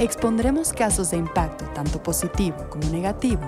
Expondremos 0.00 0.72
casos 0.72 1.10
de 1.10 1.18
impacto 1.18 1.66
tanto 1.74 2.02
positivo 2.02 2.56
como 2.70 2.88
negativo, 2.88 3.42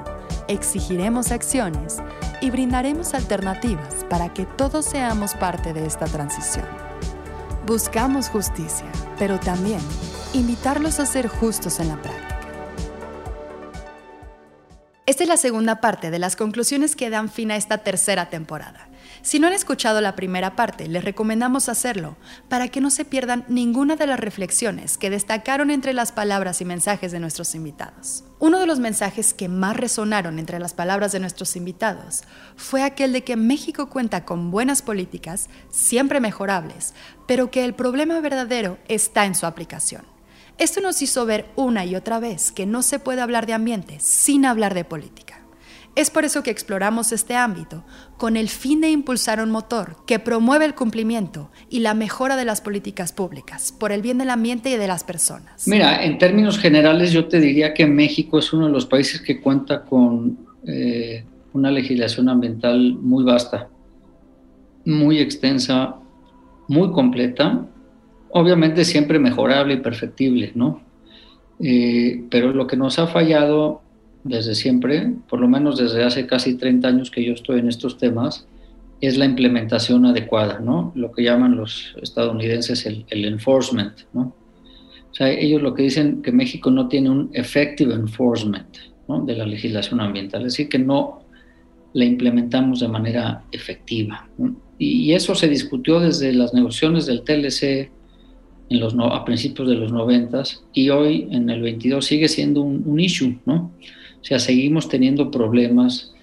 exigiremos 0.49 1.33
acciones 1.33 1.97
y 2.43 2.51
brindaremos 2.51 3.15
alternativas 3.15 4.05
para 4.11 4.35
que 4.35 4.45
todos 4.45 4.85
seamos 4.85 5.33
parte 5.33 5.73
de 5.73 5.87
esta 5.87 6.05
transición. 6.05 6.67
Buscamos 7.67 8.29
justicia, 8.29 8.85
pero 9.19 9.41
también 9.41 9.81
invitarlos 10.35 11.01
a 11.01 11.07
ser 11.07 11.27
justos 11.27 11.81
en 11.81 11.89
la 11.89 12.03
práctica. 12.03 12.32
Esta 15.13 15.25
es 15.25 15.29
la 15.29 15.37
segunda 15.37 15.83
parte 15.83 16.11
de 16.11 16.19
las 16.19 16.37
conclusiones 16.37 16.97
que 16.97 17.11
dan 17.11 17.29
fin 17.29 17.51
a 17.51 17.57
esta 17.57 17.77
tercera 17.77 18.31
temporada. 18.31 18.89
Si 19.21 19.39
no 19.39 19.47
han 19.47 19.53
escuchado 19.53 20.01
la 20.01 20.17
primera 20.17 20.57
parte, 20.57 20.89
les 20.89 21.05
recomendamos 21.05 21.69
hacerlo 21.69 22.17
para 22.49 22.69
que 22.69 22.81
no 22.81 22.89
se 22.89 23.05
pierdan 23.05 23.45
ninguna 23.47 23.97
de 23.97 24.07
las 24.07 24.19
reflexiones 24.19 24.97
que 24.97 25.11
destacaron 25.11 25.71
entre 25.71 25.93
las 25.93 26.13
palabras 26.13 26.63
y 26.63 26.65
mensajes 26.65 27.13
de 27.13 27.21
nuestros 27.21 27.55
invitados. 27.55 28.25
Uno 28.39 28.59
de 28.59 28.65
los 28.65 28.79
mensajes 28.79 29.35
que 29.35 29.49
más 29.49 29.77
resonaron 29.77 30.39
entre 30.39 30.59
las 30.59 30.73
palabras 30.73 31.13
de 31.13 31.21
nuestros 31.21 31.57
invitados 31.57 32.23
fue 32.57 32.83
aquel 32.83 33.13
de 33.13 33.23
que 33.23 33.37
México 33.37 33.91
cuenta 33.91 34.25
con 34.25 34.51
buenas 34.51 34.81
políticas, 34.81 35.51
siempre 35.69 36.21
mejorables, 36.21 36.95
pero 37.29 37.51
que 37.51 37.67
el 37.67 37.75
problema 37.75 38.19
verdadero 38.21 38.79
está 38.89 39.27
en 39.27 39.35
su 39.35 39.45
aplicación. 39.45 40.12
Esto 40.63 40.81
nos 40.81 41.03
hizo 41.03 41.27
ver 41.27 41.47
una 41.57 41.85
y 41.85 41.97
otra 41.97 42.21
vez 42.21 42.53
que 42.53 42.67
no 42.67 42.83
se 42.83 43.01
puede 43.01 43.21
hablar 43.21 43.47
de 43.47 43.53
ambiente 43.53 43.97
sin 43.99 44.45
hablar 44.45 44.75
de 44.75 44.85
política. 44.85 45.41
Es 45.97 46.09
por 46.09 46.25
eso 46.25 46.45
que 46.45 46.53
exploramos 46.53 47.11
este 47.11 47.35
ámbito, 47.35 47.85
con 48.17 48.37
el 48.37 48.49
fin 48.49 48.81
de 48.81 48.89
impulsar 48.89 49.43
un 49.43 49.51
motor 49.51 49.97
que 50.07 50.21
promueve 50.21 50.65
el 50.65 50.77
cumplimiento 50.77 51.51
y 51.69 51.81
la 51.81 51.95
mejora 51.95 52.37
de 52.37 52.45
las 52.45 52.61
políticas 52.61 53.13
públicas, 53.13 53.73
por 53.73 53.91
el 53.91 54.03
bien 54.03 54.19
del 54.19 54.31
ambiente 54.31 54.71
y 54.71 54.77
de 54.77 54.87
las 54.87 55.03
personas. 55.03 55.67
Mira, 55.67 56.05
en 56.05 56.17
términos 56.19 56.61
generales 56.61 57.11
yo 57.11 57.27
te 57.27 57.41
diría 57.41 57.75
que 57.75 57.89
México 57.89 58.39
es 58.39 58.53
uno 58.53 58.67
de 58.67 58.73
los 58.73 58.87
países 58.87 59.21
que 59.21 59.41
cuenta 59.41 59.83
con 59.83 60.47
eh, 60.65 61.25
una 61.55 61.73
legislación 61.73 62.29
ambiental 62.29 62.95
muy 63.01 63.25
vasta, 63.25 63.69
muy 64.85 65.19
extensa, 65.19 65.97
muy 66.69 66.93
completa, 66.93 67.67
obviamente 68.33 68.85
siempre 68.85 69.19
mejorable 69.19 69.75
y 69.75 69.79
perfectible, 69.79 70.53
¿no? 70.55 70.83
Eh, 71.61 72.25
pero 72.31 72.53
lo 72.53 72.67
que 72.67 72.77
nos 72.77 72.99
ha 72.99 73.07
fallado 73.07 73.83
desde 74.25 74.55
siempre, 74.55 75.13
por 75.29 75.41
lo 75.41 75.49
menos 75.49 75.79
desde 75.79 76.03
hace 76.05 76.27
casi 76.27 76.57
30 76.57 76.89
años 76.89 77.11
que 77.11 77.25
yo 77.25 77.33
estoy 77.33 77.61
en 77.61 77.69
estos 77.69 77.99
temas, 77.99 78.47
es 79.01 79.17
la 79.19 79.25
implementación 79.25 80.07
adecuada, 80.07 80.61
¿no? 80.61 80.93
Lo 80.95 81.13
que 81.13 81.25
llaman 81.25 81.57
los 81.57 81.95
estadounidenses 82.01 82.87
el, 82.87 83.25
enforcement, 83.25 83.93
¿no? 84.13 84.35
O 85.11 85.15
sea, 85.15 85.31
ellos 85.31 85.61
lo 85.61 85.75
que 85.75 85.83
dicen 85.83 86.23
que 86.23 86.33
México 86.33 86.71
no 86.71 86.89
tiene 86.89 87.11
un 87.11 87.31
effective 87.35 87.93
enforcement 87.95 88.77
de 89.27 89.37
la 89.37 89.45
legislación 89.45 90.01
ambiental, 90.01 90.43
es 90.43 90.53
decir, 90.55 90.69
que 90.71 90.79
no 90.79 91.23
la 91.93 92.05
implementamos 92.05 92.81
de 92.81 92.89
manera 92.89 93.45
efectiva. 93.53 94.27
Y, 94.79 95.13
eso 95.13 95.35
se 95.35 95.49
discutió 95.49 96.01
desde 96.01 96.33
las 96.33 96.55
negociaciones 96.55 97.05
del 97.05 97.23
TLC 97.23 97.91
en 98.73 98.81
los 98.81 98.95
a 98.99 99.25
principios 99.25 99.69
de 99.69 99.75
los 99.77 99.93
90 99.93 100.43
y 100.73 100.91
hoy 100.91 101.29
en 101.31 101.51
el 101.51 101.61
22 101.63 102.05
sigue 102.05 102.29
siendo 102.29 102.63
un, 102.63 102.83
un 102.87 103.01
issue, 103.01 103.39
¿no? 103.45 103.71
O 104.21 104.25
sea, 104.25 104.39
seguimos 104.39 104.89
teniendo 104.89 105.31
problemas 105.31 106.15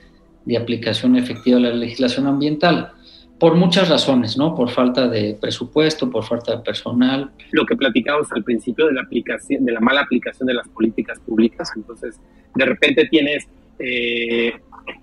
de 0.46 0.58
aplicación 0.58 1.16
efectiva 1.16 1.58
de 1.58 1.64
la 1.64 1.76
legislación 1.76 2.28
ambiental 2.28 2.92
por 3.40 3.56
muchas 3.56 3.88
razones, 3.88 4.38
¿no? 4.38 4.54
Por 4.54 4.70
falta 4.70 5.08
de 5.08 5.38
presupuesto, 5.40 6.10
por 6.10 6.26
falta 6.26 6.58
de 6.58 6.64
personal. 6.64 7.32
Lo 7.52 7.66
que 7.66 7.76
platicamos 7.76 8.28
al 8.32 8.44
principio 8.44 8.88
de 8.88 8.94
la 8.94 9.02
aplicación, 9.02 9.66
de 9.66 9.72
la 9.72 9.80
mala 9.80 10.02
aplicación 10.02 10.48
de 10.48 10.56
las 10.56 10.68
políticas 10.68 11.20
públicas, 11.20 11.72
entonces 11.76 12.20
de 12.56 12.66
repente 12.66 13.08
tienes 13.10 13.48
eh, 13.80 14.54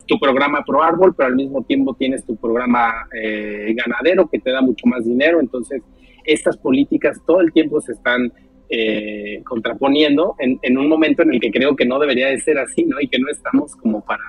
tu 0.06 0.18
programa 0.18 0.62
pro 0.64 0.82
árbol, 0.82 1.14
pero 1.16 1.28
al 1.28 1.36
mismo 1.36 1.62
tiempo 1.62 1.94
tienes 1.94 2.24
tu 2.24 2.36
programa 2.36 3.06
eh, 3.14 3.74
ganadero 3.74 4.28
que 4.28 4.38
te 4.38 4.50
da 4.50 4.60
mucho 4.60 4.86
más 4.86 5.04
dinero, 5.04 5.40
entonces 5.40 5.82
estas 6.26 6.56
políticas 6.56 7.19
todo 7.26 7.41
el 7.41 7.53
tiempo 7.53 7.81
se 7.81 7.92
están 7.92 8.32
eh, 8.69 9.42
contraponiendo 9.44 10.34
en, 10.38 10.78
un 10.78 10.88
momento 10.88 11.22
en 11.22 11.32
el 11.32 11.41
que 11.41 11.53
creo 11.53 11.76
que 11.76 11.87
no 11.87 12.00
debería 12.00 12.26
de 12.26 12.41
ser 12.41 12.59
así, 12.59 12.84
¿no? 12.84 13.00
Y 13.00 13.06
que 13.06 13.19
no 13.19 13.28
estamos 13.31 13.76
como 13.76 14.04
para, 14.04 14.25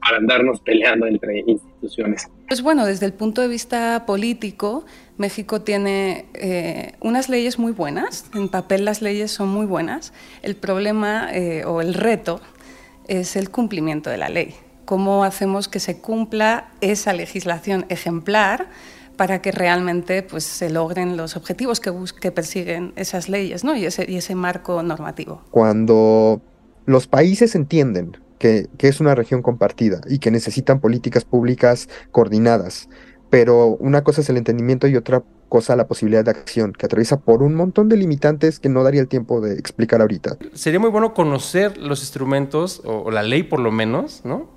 para 0.00 0.16
andarnos 0.16 0.60
peleando 0.60 1.06
entre 1.06 1.40
instituciones. 1.46 2.28
Pues 2.48 2.62
bueno, 2.62 2.86
desde 2.86 3.04
el 3.04 3.12
punto 3.12 3.42
de 3.42 3.48
vista 3.48 4.06
político, 4.06 4.86
México 5.18 5.60
tiene 5.60 6.24
eh, 6.32 6.92
unas 7.00 7.28
leyes 7.28 7.58
muy 7.58 7.72
buenas, 7.72 8.30
en 8.34 8.48
papel 8.48 8.86
las 8.86 9.02
leyes 9.02 9.32
son 9.32 9.48
muy 9.48 9.66
buenas, 9.66 10.14
el 10.42 10.56
problema 10.56 11.28
eh, 11.32 11.64
o 11.66 11.82
el 11.82 11.92
reto 11.92 12.40
es 13.06 13.36
el 13.36 13.50
cumplimiento 13.50 14.08
de 14.08 14.16
la 14.16 14.30
ley. 14.30 14.54
¿Cómo 14.86 15.24
hacemos 15.24 15.68
que 15.68 15.80
se 15.80 16.00
cumpla 16.00 16.68
esa 16.80 17.12
legislación 17.12 17.84
ejemplar? 17.88 18.68
Para 19.16 19.40
que 19.42 19.52
realmente 19.52 20.22
pues, 20.22 20.44
se 20.44 20.70
logren 20.70 21.16
los 21.16 21.36
objetivos 21.36 21.80
que, 21.80 21.92
que 22.20 22.30
persiguen 22.30 22.92
esas 22.96 23.28
leyes 23.28 23.64
¿no? 23.64 23.74
y, 23.76 23.86
ese, 23.86 24.06
y 24.08 24.16
ese 24.16 24.34
marco 24.34 24.82
normativo. 24.82 25.42
Cuando 25.50 26.40
los 26.84 27.06
países 27.06 27.54
entienden 27.54 28.16
que, 28.38 28.68
que, 28.78 28.88
es 28.88 29.00
una 29.00 29.14
región 29.14 29.42
compartida 29.42 30.00
y 30.08 30.18
que 30.18 30.30
necesitan 30.30 30.80
políticas 30.80 31.24
públicas 31.24 31.88
coordinadas, 32.10 32.88
pero 33.30 33.76
una 33.80 34.04
cosa 34.04 34.20
es 34.20 34.28
el 34.28 34.36
entendimiento 34.36 34.86
y 34.86 34.96
otra 34.96 35.22
cosa 35.48 35.76
la 35.76 35.86
posibilidad 35.86 36.24
de 36.24 36.32
acción, 36.32 36.72
que 36.72 36.86
atraviesa 36.86 37.20
por 37.20 37.42
un 37.42 37.54
montón 37.54 37.88
de 37.88 37.96
limitantes 37.96 38.58
que 38.58 38.68
no 38.68 38.82
daría 38.82 39.00
el 39.00 39.08
tiempo 39.08 39.40
de 39.40 39.54
explicar 39.54 40.00
ahorita. 40.00 40.36
Sería 40.52 40.80
muy 40.80 40.90
bueno 40.90 41.14
conocer 41.14 41.78
los 41.78 42.00
instrumentos, 42.00 42.82
o, 42.84 43.02
o 43.02 43.10
la 43.10 43.22
ley 43.22 43.42
por 43.42 43.60
lo 43.60 43.70
menos, 43.70 44.22
¿no? 44.24 44.50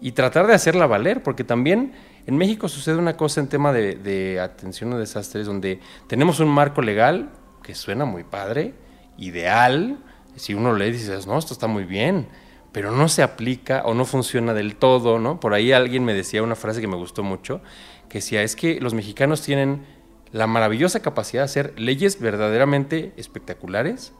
Y 0.00 0.12
tratar 0.12 0.46
de 0.46 0.54
hacerla 0.54 0.86
valer, 0.86 1.22
porque 1.22 1.44
también 1.44 1.92
en 2.28 2.36
México 2.36 2.68
sucede 2.68 2.96
una 2.96 3.16
cosa 3.16 3.40
en 3.40 3.48
tema 3.48 3.72
de, 3.72 4.38
atención 4.38 4.92
a 4.92 4.98
desastres, 4.98 5.46
donde 5.46 5.80
tenemos 6.08 6.40
un 6.40 6.48
marco 6.48 6.82
legal 6.82 7.30
que 7.62 7.74
suena 7.74 8.04
muy 8.04 8.22
padre, 8.22 8.74
ideal, 9.16 9.98
si 10.36 10.52
uno 10.52 10.74
lee 10.74 10.92
dices, 10.92 11.26
no, 11.26 11.38
esto 11.38 11.54
está 11.54 11.68
muy 11.68 11.84
bien, 11.84 12.28
pero 12.70 12.90
no 12.90 13.08
se 13.08 13.22
aplica 13.22 13.80
o 13.86 13.94
no 13.94 14.04
funciona 14.04 14.52
del 14.52 14.76
todo, 14.76 15.18
¿no? 15.18 15.40
Por 15.40 15.54
ahí 15.54 15.72
alguien 15.72 16.04
me 16.04 16.12
decía 16.12 16.42
una 16.42 16.54
frase 16.54 16.82
que 16.82 16.86
me 16.86 16.96
gustó 16.96 17.22
mucho, 17.22 17.62
que 18.10 18.18
decía, 18.18 18.42
es 18.42 18.56
que 18.56 18.78
los 18.78 18.92
mexicanos 18.92 19.40
tienen 19.40 19.86
la 20.30 20.46
maravillosa 20.46 21.00
capacidad 21.00 21.40
de 21.40 21.46
hacer 21.46 21.80
leyes 21.80 22.20
verdaderamente 22.20 23.14
espectaculares, 23.16 24.12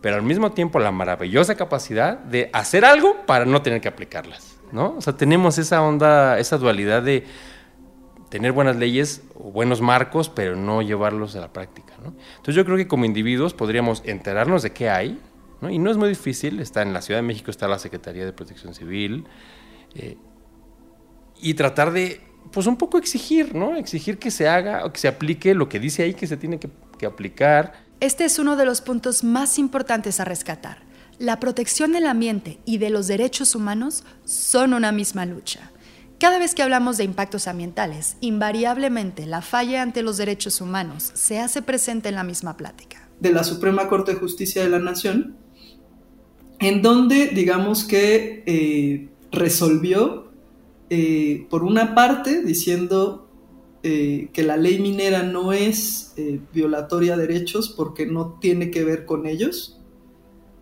pero 0.00 0.14
al 0.14 0.22
mismo 0.22 0.52
tiempo 0.52 0.78
la 0.78 0.92
maravillosa 0.92 1.56
capacidad 1.56 2.16
de 2.16 2.48
hacer 2.52 2.84
algo 2.84 3.26
para 3.26 3.44
no 3.44 3.60
tener 3.62 3.80
que 3.80 3.88
aplicarlas, 3.88 4.56
¿no? 4.70 4.94
O 4.96 5.00
sea, 5.00 5.16
tenemos 5.16 5.58
esa 5.58 5.82
onda, 5.82 6.38
esa 6.38 6.58
dualidad 6.58 7.02
de 7.02 7.26
tener 8.28 8.52
buenas 8.52 8.76
leyes 8.76 9.22
o 9.34 9.50
buenos 9.50 9.80
marcos, 9.80 10.28
pero 10.28 10.56
no 10.56 10.82
llevarlos 10.82 11.36
a 11.36 11.40
la 11.40 11.52
práctica. 11.52 11.94
¿no? 12.02 12.14
Entonces 12.36 12.54
yo 12.54 12.64
creo 12.64 12.76
que 12.76 12.88
como 12.88 13.04
individuos 13.04 13.54
podríamos 13.54 14.02
enterarnos 14.04 14.62
de 14.62 14.72
qué 14.72 14.90
hay, 14.90 15.20
¿no? 15.60 15.70
y 15.70 15.78
no 15.78 15.90
es 15.90 15.96
muy 15.96 16.08
difícil, 16.08 16.60
está 16.60 16.82
en 16.82 16.92
la 16.92 17.02
Ciudad 17.02 17.18
de 17.18 17.26
México, 17.26 17.50
está 17.50 17.68
la 17.68 17.78
Secretaría 17.78 18.24
de 18.24 18.32
Protección 18.32 18.74
Civil, 18.74 19.24
eh, 19.94 20.16
y 21.40 21.54
tratar 21.54 21.92
de, 21.92 22.20
pues 22.52 22.66
un 22.66 22.76
poco 22.76 22.98
exigir, 22.98 23.54
¿no? 23.54 23.76
Exigir 23.76 24.18
que 24.18 24.30
se 24.30 24.48
haga 24.48 24.86
o 24.86 24.92
que 24.92 24.98
se 24.98 25.08
aplique 25.08 25.54
lo 25.54 25.68
que 25.68 25.78
dice 25.78 26.02
ahí 26.02 26.14
que 26.14 26.26
se 26.26 26.38
tiene 26.38 26.58
que, 26.58 26.70
que 26.98 27.04
aplicar. 27.04 27.74
Este 28.00 28.24
es 28.24 28.38
uno 28.38 28.56
de 28.56 28.64
los 28.64 28.80
puntos 28.80 29.22
más 29.22 29.58
importantes 29.58 30.18
a 30.18 30.24
rescatar. 30.24 30.78
La 31.18 31.40
protección 31.40 31.92
del 31.92 32.06
ambiente 32.06 32.58
y 32.64 32.78
de 32.78 32.90
los 32.90 33.06
derechos 33.06 33.54
humanos 33.54 34.04
son 34.24 34.74
una 34.74 34.92
misma 34.92 35.26
lucha. 35.26 35.70
Cada 36.18 36.38
vez 36.38 36.54
que 36.54 36.62
hablamos 36.62 36.96
de 36.96 37.04
impactos 37.04 37.46
ambientales, 37.46 38.16
invariablemente 38.22 39.26
la 39.26 39.42
falla 39.42 39.82
ante 39.82 40.02
los 40.02 40.16
derechos 40.16 40.62
humanos 40.62 41.10
se 41.12 41.38
hace 41.38 41.60
presente 41.60 42.08
en 42.08 42.14
la 42.14 42.24
misma 42.24 42.56
plática. 42.56 43.06
De 43.20 43.32
la 43.32 43.44
Suprema 43.44 43.86
Corte 43.86 44.14
de 44.14 44.18
Justicia 44.18 44.62
de 44.62 44.70
la 44.70 44.78
Nación, 44.78 45.36
en 46.58 46.80
donde 46.80 47.28
digamos 47.28 47.84
que 47.84 48.42
eh, 48.46 49.10
resolvió, 49.30 50.32
eh, 50.88 51.46
por 51.50 51.64
una 51.64 51.94
parte, 51.94 52.42
diciendo 52.42 53.28
eh, 53.82 54.30
que 54.32 54.42
la 54.42 54.56
ley 54.56 54.78
minera 54.78 55.22
no 55.22 55.52
es 55.52 56.14
violatoria 56.54 57.18
de 57.18 57.26
derechos 57.26 57.68
porque 57.68 58.06
no 58.06 58.38
tiene 58.40 58.70
que 58.70 58.84
ver 58.84 59.04
con 59.04 59.26
ellos, 59.26 59.78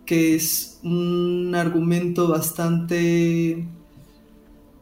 que 0.05 0.35
es 0.35 0.81
un 0.83 1.55
argumento 1.55 2.27
bastante 2.27 3.65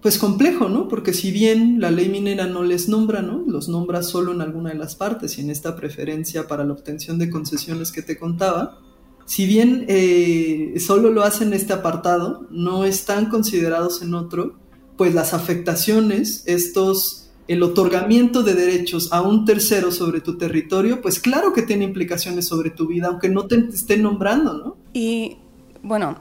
pues 0.04 0.18
complejo, 0.18 0.68
¿no? 0.68 0.90
Porque 0.90 1.14
si 1.14 1.32
bien 1.32 1.80
la 1.80 1.90
ley 1.90 2.10
minera 2.10 2.46
no 2.46 2.62
les 2.64 2.90
nombra, 2.90 3.22
¿no? 3.22 3.42
Los 3.48 3.70
nombra 3.70 4.04
solo 4.04 4.34
en 4.34 4.42
alguna 4.42 4.72
de 4.72 4.76
las 4.76 4.98
partes 4.98 5.38
y 5.38 5.42
en 5.42 5.50
esta 5.50 5.78
preferencia 5.78 6.46
para 6.46 6.66
la 6.66 6.74
obtención 6.74 7.18
de 7.18 7.30
concesiones 7.30 7.94
que 7.94 8.02
te 8.02 8.20
contaba, 8.20 8.80
si 9.26 9.46
bien 9.46 9.86
eh, 9.88 10.74
solo 10.86 11.10
lo 11.10 11.24
hacen 11.24 11.48
en 11.48 11.54
este 11.54 11.72
apartado, 11.72 12.46
no 12.52 12.84
están 12.84 13.30
considerados 13.30 14.02
en 14.02 14.14
otro, 14.14 14.56
pues 14.98 15.14
las 15.14 15.34
afectaciones, 15.34 16.44
estos, 16.48 17.30
el 17.48 17.64
otorgamiento 17.64 18.44
de 18.44 18.56
derechos 18.56 19.14
a 19.14 19.22
un 19.22 19.46
tercero 19.46 19.90
sobre 19.94 20.20
tu 20.20 20.38
territorio, 20.38 21.02
pues 21.02 21.22
claro 21.22 21.54
que 21.54 21.62
tiene 21.62 21.86
implicaciones 21.86 22.46
sobre 22.46 22.72
tu 22.72 22.88
vida, 22.88 23.08
aunque 23.08 23.30
no 23.30 23.48
te 23.48 23.56
estén 23.56 24.04
nombrando, 24.04 24.54
¿no? 24.54 24.78
Y 24.92 25.38
bueno, 25.82 26.18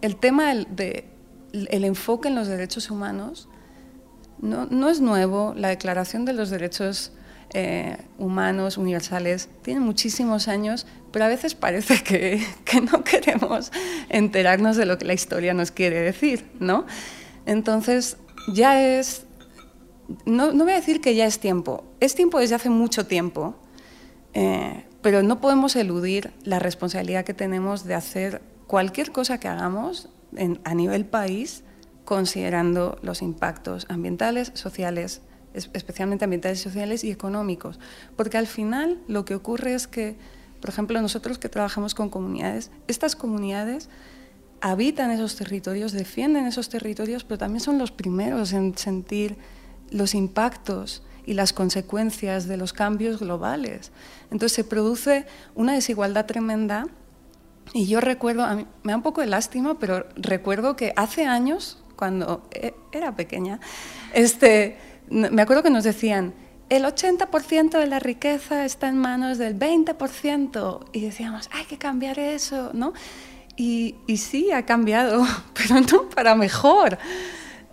el 0.00 0.16
tema 0.16 0.54
de 0.54 1.15
el 1.70 1.84
enfoque 1.84 2.28
en 2.28 2.34
los 2.34 2.48
derechos 2.48 2.90
humanos 2.90 3.48
no, 4.38 4.66
no 4.66 4.88
es 4.90 5.00
nuevo. 5.00 5.54
La 5.56 5.68
Declaración 5.68 6.24
de 6.24 6.32
los 6.32 6.50
Derechos 6.50 7.12
eh, 7.54 7.96
Humanos 8.18 8.76
Universales 8.76 9.48
tiene 9.62 9.80
muchísimos 9.80 10.48
años, 10.48 10.86
pero 11.12 11.24
a 11.24 11.28
veces 11.28 11.54
parece 11.54 12.02
que, 12.04 12.44
que, 12.64 12.80
no 12.80 13.04
queremos 13.04 13.72
enterarnos 14.08 14.76
de 14.76 14.86
lo 14.86 14.98
que 14.98 15.04
la 15.04 15.14
historia 15.14 15.54
nos 15.54 15.70
quiere 15.70 16.00
decir, 16.00 16.44
¿no? 16.60 16.86
Entonces, 17.46 18.16
ya 18.52 18.82
es... 18.82 19.24
No, 20.24 20.52
no 20.52 20.64
voy 20.64 20.72
a 20.72 20.76
decir 20.76 21.00
que 21.00 21.16
ya 21.16 21.26
es 21.26 21.40
tiempo, 21.40 21.84
es 21.98 22.14
tiempo 22.14 22.38
desde 22.38 22.54
hace 22.54 22.70
mucho 22.70 23.06
tiempo, 23.06 23.56
eh, 24.34 24.84
pero 25.02 25.24
no 25.24 25.40
podemos 25.40 25.74
eludir 25.74 26.32
la 26.44 26.60
responsabilidad 26.60 27.24
que 27.24 27.34
tenemos 27.34 27.84
de 27.84 27.94
hacer 27.94 28.40
cualquier 28.68 29.10
cosa 29.10 29.40
que 29.40 29.48
hagamos 29.48 30.08
a 30.64 30.74
nivel 30.74 31.06
país, 31.06 31.62
considerando 32.04 32.98
los 33.02 33.22
impactos 33.22 33.86
ambientales, 33.88 34.52
sociales, 34.54 35.22
especialmente 35.54 36.24
ambientales, 36.24 36.60
sociales 36.60 37.04
y 37.04 37.10
económicos. 37.10 37.78
Porque 38.16 38.38
al 38.38 38.46
final 38.46 38.98
lo 39.08 39.24
que 39.24 39.34
ocurre 39.34 39.74
es 39.74 39.86
que, 39.86 40.16
por 40.60 40.70
ejemplo, 40.70 41.00
nosotros 41.00 41.38
que 41.38 41.48
trabajamos 41.48 41.94
con 41.94 42.10
comunidades, 42.10 42.70
estas 42.86 43.16
comunidades 43.16 43.88
habitan 44.60 45.10
esos 45.10 45.36
territorios, 45.36 45.92
defienden 45.92 46.46
esos 46.46 46.68
territorios, 46.68 47.24
pero 47.24 47.38
también 47.38 47.60
son 47.60 47.78
los 47.78 47.92
primeros 47.92 48.52
en 48.52 48.76
sentir 48.76 49.36
los 49.90 50.14
impactos 50.14 51.02
y 51.24 51.34
las 51.34 51.52
consecuencias 51.52 52.46
de 52.46 52.56
los 52.56 52.72
cambios 52.72 53.18
globales. 53.20 53.90
Entonces 54.30 54.52
se 54.52 54.64
produce 54.64 55.26
una 55.54 55.74
desigualdad 55.74 56.26
tremenda 56.26 56.86
y 57.72 57.86
yo 57.86 58.00
recuerdo, 58.00 58.44
a 58.44 58.54
mí, 58.54 58.66
me 58.82 58.92
da 58.92 58.96
un 58.96 59.02
poco 59.02 59.20
de 59.20 59.26
lástima, 59.26 59.78
pero 59.78 60.06
recuerdo 60.16 60.76
que 60.76 60.92
hace 60.96 61.26
años, 61.26 61.82
cuando 61.96 62.48
e, 62.52 62.74
era 62.92 63.16
pequeña, 63.16 63.60
este, 64.12 64.78
me 65.08 65.42
acuerdo 65.42 65.62
que 65.62 65.70
nos 65.70 65.84
decían, 65.84 66.34
el 66.68 66.84
80% 66.84 67.78
de 67.78 67.86
la 67.86 68.00
riqueza 68.00 68.64
está 68.64 68.88
en 68.88 68.98
manos 68.98 69.38
del 69.38 69.56
20%. 69.56 70.86
Y 70.92 71.00
decíamos, 71.00 71.48
hay 71.52 71.64
que 71.64 71.78
cambiar 71.78 72.18
eso, 72.18 72.70
¿no? 72.72 72.92
Y, 73.56 73.94
y 74.06 74.16
sí, 74.16 74.50
ha 74.50 74.66
cambiado, 74.66 75.24
pero 75.54 75.80
no 75.80 76.08
para 76.08 76.34
mejor. 76.34 76.98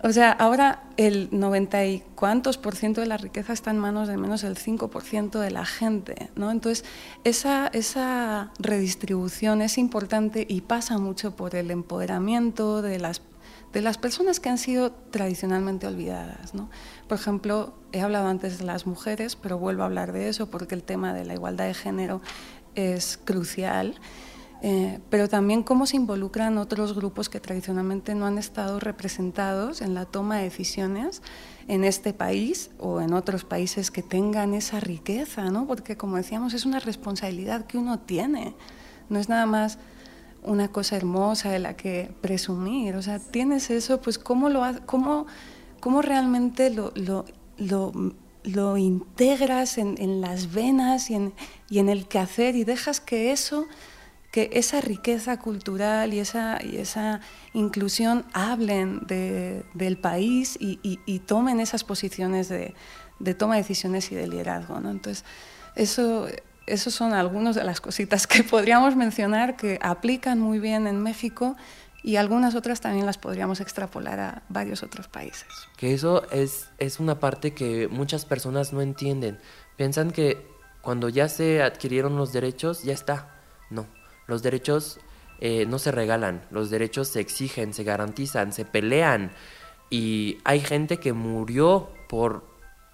O 0.06 0.12
sea, 0.12 0.32
ahora 0.32 0.82
el 0.98 1.30
90 1.32 1.86
y 1.86 2.00
cuantos 2.14 2.58
por 2.58 2.76
ciento 2.76 3.00
de 3.00 3.06
la 3.06 3.16
riqueza 3.16 3.54
está 3.54 3.70
en 3.70 3.78
manos 3.78 4.06
de 4.06 4.18
menos 4.18 4.42
del 4.42 4.54
5% 4.54 5.40
de 5.40 5.50
la 5.50 5.64
gente, 5.64 6.28
¿no? 6.36 6.50
Entonces, 6.50 6.84
esa, 7.24 7.68
esa 7.68 8.52
redistribución 8.58 9.62
es 9.62 9.78
importante 9.78 10.44
y 10.46 10.60
pasa 10.60 10.98
mucho 10.98 11.34
por 11.34 11.54
el 11.54 11.70
empoderamiento 11.70 12.82
de 12.82 12.98
las, 12.98 13.22
de 13.72 13.80
las 13.80 13.96
personas 13.96 14.40
que 14.40 14.50
han 14.50 14.58
sido 14.58 14.92
tradicionalmente 14.92 15.86
olvidadas, 15.86 16.52
¿no? 16.52 16.68
Por 17.08 17.16
ejemplo, 17.16 17.72
he 17.92 18.02
hablado 18.02 18.28
antes 18.28 18.58
de 18.58 18.66
las 18.66 18.86
mujeres, 18.86 19.36
pero 19.36 19.56
vuelvo 19.56 19.84
a 19.84 19.86
hablar 19.86 20.12
de 20.12 20.28
eso 20.28 20.50
porque 20.50 20.74
el 20.74 20.82
tema 20.82 21.14
de 21.14 21.24
la 21.24 21.32
igualdad 21.32 21.66
de 21.66 21.72
género 21.72 22.20
es 22.74 23.18
crucial. 23.24 23.98
Eh, 24.66 24.98
pero 25.10 25.28
también 25.28 25.62
cómo 25.62 25.84
se 25.84 25.96
involucran 25.96 26.56
otros 26.56 26.94
grupos 26.94 27.28
que 27.28 27.38
tradicionalmente 27.38 28.14
no 28.14 28.24
han 28.24 28.38
estado 28.38 28.80
representados 28.80 29.82
en 29.82 29.92
la 29.92 30.06
toma 30.06 30.38
de 30.38 30.44
decisiones 30.44 31.20
en 31.68 31.84
este 31.84 32.14
país 32.14 32.70
o 32.78 33.02
en 33.02 33.12
otros 33.12 33.44
países 33.44 33.90
que 33.90 34.02
tengan 34.02 34.54
esa 34.54 34.80
riqueza, 34.80 35.50
¿no? 35.50 35.66
porque 35.66 35.98
como 35.98 36.16
decíamos 36.16 36.54
es 36.54 36.64
una 36.64 36.80
responsabilidad 36.80 37.66
que 37.66 37.76
uno 37.76 37.98
tiene, 37.98 38.54
no 39.10 39.18
es 39.18 39.28
nada 39.28 39.44
más 39.44 39.78
una 40.42 40.68
cosa 40.68 40.96
hermosa 40.96 41.50
de 41.50 41.58
la 41.58 41.76
que 41.76 42.10
presumir, 42.22 42.96
o 42.96 43.02
sea, 43.02 43.18
tienes 43.18 43.68
eso, 43.68 44.00
pues 44.00 44.18
cómo, 44.18 44.48
lo, 44.48 44.62
cómo, 44.86 45.26
cómo 45.78 46.00
realmente 46.00 46.70
lo, 46.70 46.90
lo, 46.94 47.26
lo, 47.58 47.92
lo 48.44 48.78
integras 48.78 49.76
en, 49.76 49.96
en, 49.98 50.22
las 50.22 50.54
venas 50.54 51.10
y 51.10 51.16
en, 51.16 51.34
y 51.68 51.80
en 51.80 51.90
el 51.90 52.08
quehacer 52.08 52.56
y 52.56 52.64
dejas 52.64 53.02
que 53.02 53.30
eso 53.30 53.66
que 54.34 54.50
esa 54.52 54.80
riqueza 54.80 55.38
cultural 55.38 56.12
y 56.12 56.18
esa, 56.18 56.58
y 56.60 56.78
esa 56.78 57.20
inclusión 57.52 58.24
hablen 58.32 59.06
del 59.06 59.96
país 59.96 60.58
y, 60.58 61.18
tomen 61.20 61.60
esas 61.60 61.84
posiciones 61.84 62.48
de, 62.48 62.74
toma 63.38 63.54
de 63.54 63.60
decisiones 63.60 64.10
y 64.10 64.16
de 64.16 64.26
liderazgo. 64.26 64.80
¿no? 64.80 64.90
Entonces, 64.90 65.24
eso, 65.76 66.26
esos 66.66 66.92
son 66.92 67.12
algunas 67.12 67.54
de 67.54 67.62
las 67.62 67.80
cositas 67.80 68.26
que 68.26 68.42
podríamos 68.42 68.96
mencionar 68.96 69.54
que 69.54 69.78
aplican 69.80 70.40
muy 70.40 70.58
bien 70.58 70.88
en 70.88 71.00
México 71.00 71.54
y 72.02 72.16
algunas 72.16 72.56
otras 72.56 72.80
también 72.80 73.06
las 73.06 73.18
podríamos 73.18 73.60
extrapolar 73.60 74.18
a 74.18 74.42
varios 74.48 74.82
otros 74.82 75.06
países. 75.06 75.46
Que 75.76 75.94
eso 75.94 76.28
es, 76.32 76.70
es 76.78 76.98
una 76.98 77.20
parte 77.20 77.54
que 77.54 77.86
muchas 77.86 78.24
personas 78.24 78.72
no 78.72 78.82
entienden. 78.82 79.38
Piensan 79.76 80.10
que 80.10 80.44
cuando 80.82 81.08
ya 81.08 81.28
se 81.28 81.62
adquirieron 81.62 82.16
los 82.16 82.32
derechos, 82.32 82.82
ya 82.82 82.94
está. 82.94 83.30
No, 83.70 83.86
los 84.26 84.42
derechos 84.42 84.98
eh, 85.40 85.66
no 85.66 85.78
se 85.78 85.90
regalan, 85.90 86.46
los 86.50 86.70
derechos 86.70 87.08
se 87.08 87.20
exigen, 87.20 87.74
se 87.74 87.84
garantizan, 87.84 88.52
se 88.52 88.64
pelean. 88.64 89.32
Y 89.90 90.38
hay 90.44 90.60
gente 90.60 90.98
que 90.98 91.12
murió 91.12 91.90
por, 92.08 92.44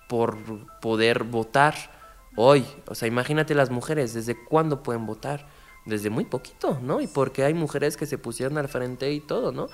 por 0.08 0.36
poder 0.80 1.24
votar 1.24 1.74
hoy. 2.36 2.66
O 2.86 2.94
sea, 2.94 3.08
imagínate 3.08 3.54
las 3.54 3.70
mujeres, 3.70 4.14
¿desde 4.14 4.36
cuándo 4.44 4.82
pueden 4.82 5.06
votar? 5.06 5.48
Desde 5.86 6.10
muy 6.10 6.24
poquito, 6.24 6.78
¿no? 6.82 7.00
Y 7.00 7.06
porque 7.06 7.44
hay 7.44 7.54
mujeres 7.54 7.96
que 7.96 8.06
se 8.06 8.18
pusieron 8.18 8.58
al 8.58 8.68
frente 8.68 9.12
y 9.12 9.20
todo, 9.20 9.52
¿no? 9.52 9.68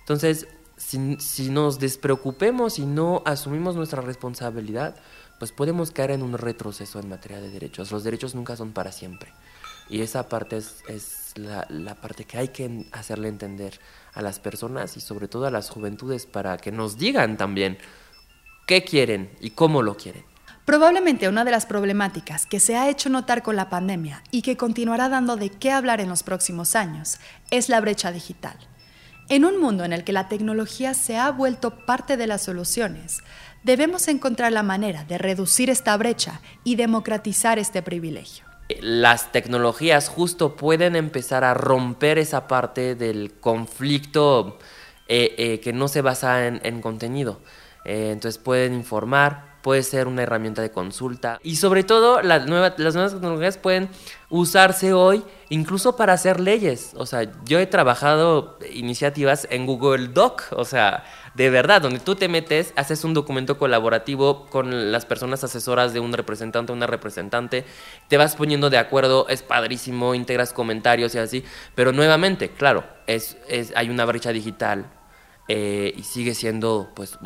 Entonces, 0.00 0.46
si, 0.76 1.16
si 1.18 1.50
nos 1.50 1.78
despreocupemos 1.78 2.78
y 2.78 2.86
no 2.86 3.22
asumimos 3.24 3.74
nuestra 3.74 4.00
responsabilidad, 4.00 4.96
pues 5.38 5.52
podemos 5.52 5.90
caer 5.90 6.12
en 6.12 6.22
un 6.22 6.36
retroceso 6.36 7.00
en 7.00 7.08
materia 7.08 7.40
de 7.40 7.50
derechos. 7.50 7.90
Los 7.90 8.04
derechos 8.04 8.34
nunca 8.34 8.56
son 8.56 8.72
para 8.72 8.92
siempre. 8.92 9.32
Y 9.90 10.02
esa 10.02 10.28
parte 10.28 10.58
es, 10.58 11.34
la, 11.36 11.94
parte 11.94 12.24
que 12.24 12.38
hay 12.38 12.48
que 12.48 12.86
hacerle 12.92 13.28
entender 13.28 13.80
a 14.12 14.22
las 14.22 14.38
personas 14.38 14.96
y 14.96 15.00
sobre 15.00 15.28
todo 15.28 15.46
a 15.46 15.50
las 15.50 15.70
juventudes 15.70 16.26
para 16.26 16.56
que 16.58 16.72
nos 16.72 16.98
digan 16.98 17.36
también 17.36 17.78
qué 18.66 18.84
quieren 18.84 19.30
y 19.40 19.50
cómo 19.50 19.82
lo 19.82 19.96
quieren. 19.96 20.24
Probablemente 20.66 21.28
una 21.28 21.46
de 21.46 21.50
las 21.50 21.64
problemáticas 21.64 22.44
que 22.44 22.60
se 22.60 22.76
ha 22.76 22.90
hecho 22.90 23.08
notar 23.08 23.42
con 23.42 23.56
la 23.56 23.70
pandemia 23.70 24.22
y 24.30 24.42
que 24.42 24.58
continuará 24.58 25.08
dando 25.08 25.36
de 25.36 25.48
qué 25.48 25.72
hablar 25.72 26.02
en 26.02 26.10
los 26.10 26.22
próximos 26.22 26.76
años 26.76 27.18
es 27.50 27.70
la 27.70 27.80
brecha 27.80 28.12
digital. 28.12 28.58
En 29.30 29.46
un 29.46 29.58
mundo 29.58 29.84
en 29.84 29.94
el 29.94 30.04
que 30.04 30.12
la 30.12 30.28
tecnología 30.28 30.92
se 30.92 31.16
ha 31.16 31.30
vuelto 31.30 31.86
parte 31.86 32.18
de 32.18 32.26
las 32.26 32.42
soluciones, 32.42 33.22
debemos 33.62 34.08
encontrar 34.08 34.52
la 34.52 34.62
manera 34.62 35.04
de 35.04 35.16
reducir 35.16 35.70
esta 35.70 35.96
brecha 35.96 36.42
y 36.64 36.76
democratizar 36.76 37.58
este 37.58 37.82
privilegio 37.82 38.47
las 38.80 39.32
tecnologías 39.32 40.08
justo 40.08 40.56
pueden 40.56 40.94
empezar 40.94 41.44
a 41.44 41.54
romper 41.54 42.18
esa 42.18 42.46
parte 42.46 42.94
del 42.94 43.32
conflicto 43.40 44.58
eh, 45.08 45.34
eh, 45.38 45.60
que 45.60 45.72
no 45.72 45.88
se 45.88 46.02
basa 46.02 46.46
en, 46.46 46.82
contenido. 46.82 47.40
Eh, 47.84 48.10
entonces 48.12 48.38
pueden 48.38 48.74
informar, 48.74 49.47
puede 49.62 49.82
ser 49.82 50.06
una 50.06 50.22
herramienta 50.22 50.62
de 50.62 50.70
consulta 50.70 51.38
y 51.42 51.56
sobre 51.56 51.84
todo 51.84 52.22
las 52.22 52.46
nuevas 52.46 52.76
tecnologías 52.76 53.58
pueden 53.58 53.88
usarse 54.30 54.92
hoy 54.92 55.24
incluso 55.48 55.96
para 55.96 56.12
hacer 56.12 56.40
leyes. 56.40 56.92
O 56.96 57.06
sea, 57.06 57.30
yo 57.44 57.58
he 57.58 57.66
trabajado 57.66 58.58
iniciativas 58.72 59.46
en 59.50 59.66
Google 59.66 60.08
Doc, 60.08 60.44
o 60.52 60.64
sea, 60.64 61.04
de 61.34 61.50
verdad, 61.50 61.80
donde 61.80 62.00
tú 62.00 62.14
te 62.14 62.28
metes, 62.28 62.72
haces 62.76 63.04
un 63.04 63.14
documento 63.14 63.58
colaborativo 63.58 64.46
con 64.46 64.92
las 64.92 65.06
personas 65.06 65.44
asesoras 65.44 65.92
de 65.92 66.00
un 66.00 66.12
representante 66.12 66.72
una 66.72 66.86
representante, 66.86 67.64
te 68.08 68.16
vas 68.16 68.36
poniendo 68.36 68.70
de 68.70 68.78
acuerdo, 68.78 69.28
es 69.28 69.42
padrísimo, 69.42 70.14
integras 70.14 70.52
comentarios 70.52 71.14
y 71.14 71.18
así, 71.18 71.44
pero 71.74 71.92
nuevamente, 71.92 72.50
claro, 72.50 72.84
es, 73.06 73.36
es 73.48 73.72
hay 73.76 73.88
una 73.88 74.04
brecha 74.04 74.32
digital, 74.32 74.86
eh, 75.48 75.94
y 75.96 76.02
sigue 76.02 76.34
siendo 76.34 76.90
pues 76.94 77.18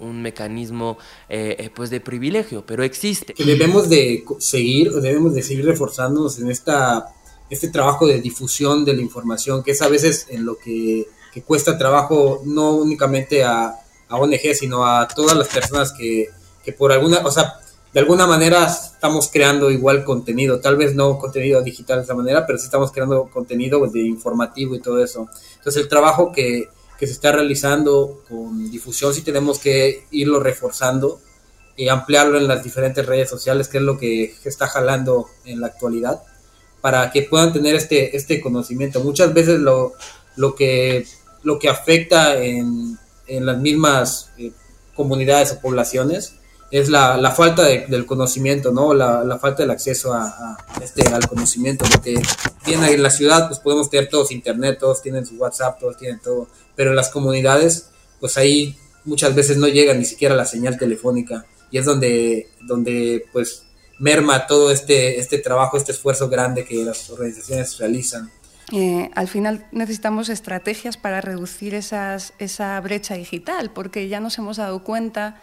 un, 0.00 0.22
mecanismo 0.22 0.96
eh, 1.28 1.56
eh, 1.58 1.70
pues 1.74 1.90
de 1.90 2.00
privilegio, 2.00 2.64
pero 2.64 2.82
existe. 2.82 3.34
Debemos 3.36 3.88
de 3.88 4.24
seguir, 4.38 4.92
debemos 4.92 5.34
de 5.34 5.42
seguir 5.42 5.66
reforzándonos 5.66 6.38
en 6.38 6.50
esta 6.50 7.12
este 7.50 7.68
trabajo 7.68 8.06
de 8.06 8.20
difusión 8.20 8.84
de 8.84 8.94
la 8.94 9.02
información, 9.02 9.62
que 9.62 9.72
es 9.72 9.82
a 9.82 9.88
veces 9.88 10.26
en 10.30 10.44
lo 10.44 10.56
que, 10.58 11.06
que 11.32 11.42
cuesta 11.42 11.78
trabajo 11.78 12.42
no 12.44 12.72
únicamente 12.72 13.44
a, 13.44 13.74
a 14.08 14.16
ONG, 14.16 14.54
sino 14.54 14.86
a 14.86 15.06
todas 15.06 15.36
las 15.36 15.48
personas 15.48 15.92
que, 15.92 16.30
que 16.64 16.72
por 16.72 16.92
alguna, 16.92 17.18
o 17.18 17.30
sea, 17.30 17.60
de 17.92 18.00
alguna 18.00 18.26
manera 18.26 18.66
estamos 18.66 19.30
creando 19.32 19.70
igual 19.70 20.04
contenido, 20.04 20.60
tal 20.60 20.76
vez 20.76 20.94
no 20.94 21.18
contenido 21.18 21.62
digital 21.62 21.98
de 21.98 22.04
esa 22.04 22.14
manera, 22.14 22.46
pero 22.46 22.58
sí 22.58 22.64
estamos 22.64 22.90
creando 22.92 23.30
contenido 23.32 23.86
de 23.86 24.00
informativo 24.00 24.74
y 24.74 24.80
todo 24.80 25.02
eso. 25.02 25.28
Entonces 25.56 25.82
el 25.82 25.88
trabajo 25.88 26.32
que, 26.32 26.68
que 26.98 27.06
se 27.06 27.12
está 27.12 27.32
realizando 27.32 28.22
con 28.28 28.70
difusión 28.70 29.12
sí 29.12 29.22
tenemos 29.22 29.58
que 29.58 30.06
irlo 30.10 30.40
reforzando 30.40 31.20
y 31.76 31.88
ampliarlo 31.88 32.38
en 32.38 32.48
las 32.48 32.64
diferentes 32.64 33.04
redes 33.04 33.28
sociales, 33.28 33.68
que 33.68 33.78
es 33.78 33.84
lo 33.84 33.98
que 33.98 34.34
está 34.44 34.66
jalando 34.66 35.28
en 35.44 35.60
la 35.60 35.66
actualidad, 35.66 36.22
para 36.80 37.10
que 37.10 37.22
puedan 37.22 37.52
tener 37.52 37.74
este, 37.74 38.16
este 38.16 38.40
conocimiento. 38.40 39.00
Muchas 39.00 39.34
veces 39.34 39.60
lo, 39.60 39.92
lo, 40.36 40.54
que, 40.54 41.06
lo 41.42 41.58
que 41.58 41.68
afecta 41.68 42.42
en, 42.42 42.98
en 43.26 43.44
las 43.44 43.58
mismas 43.58 44.30
eh, 44.38 44.52
comunidades 44.94 45.52
o 45.52 45.60
poblaciones 45.60 46.36
es 46.70 46.88
la, 46.88 47.16
la 47.16 47.30
falta 47.30 47.62
del 47.64 48.06
conocimiento, 48.06 48.72
¿no? 48.72 48.92
La, 48.92 49.22
la, 49.22 49.38
falta 49.38 49.62
del 49.62 49.70
acceso 49.70 50.12
a, 50.12 50.56
este, 50.82 51.06
al 51.08 51.28
conocimiento, 51.28 51.84
porque 51.90 52.20
en 52.66 53.02
la 53.02 53.10
ciudad 53.10 53.46
pues 53.48 53.60
podemos 53.60 53.88
tener 53.88 54.08
todos 54.08 54.32
internet, 54.32 54.78
todos 54.80 55.00
tienen 55.00 55.24
su 55.24 55.36
WhatsApp, 55.36 55.78
todos 55.78 55.96
tienen 55.96 56.18
todo, 56.18 56.48
pero 56.76 56.90
en 56.90 56.96
las 56.96 57.08
comunidades 57.08 57.90
pues 58.20 58.36
ahí 58.36 58.76
muchas 59.04 59.34
veces 59.34 59.56
no 59.56 59.68
llega 59.68 59.94
ni 59.94 60.04
siquiera 60.04 60.34
la 60.34 60.46
señal 60.46 60.78
telefónica 60.78 61.46
y 61.70 61.78
es 61.78 61.84
donde, 61.84 62.48
donde 62.62 63.24
pues 63.32 63.64
merma 63.98 64.46
todo 64.46 64.70
este, 64.70 65.18
este 65.18 65.38
trabajo, 65.38 65.76
este 65.76 65.92
esfuerzo 65.92 66.28
grande 66.28 66.64
que 66.64 66.84
las 66.84 67.10
organizaciones 67.10 67.78
realizan. 67.78 68.30
Eh, 68.72 69.10
al 69.14 69.28
final 69.28 69.66
necesitamos 69.72 70.28
estrategias 70.28 70.96
para 70.96 71.20
reducir 71.20 71.74
esas, 71.74 72.34
esa 72.38 72.80
brecha 72.80 73.14
digital, 73.14 73.72
porque 73.72 74.08
ya 74.08 74.20
nos 74.20 74.38
hemos 74.38 74.56
dado 74.56 74.82
cuenta 74.82 75.40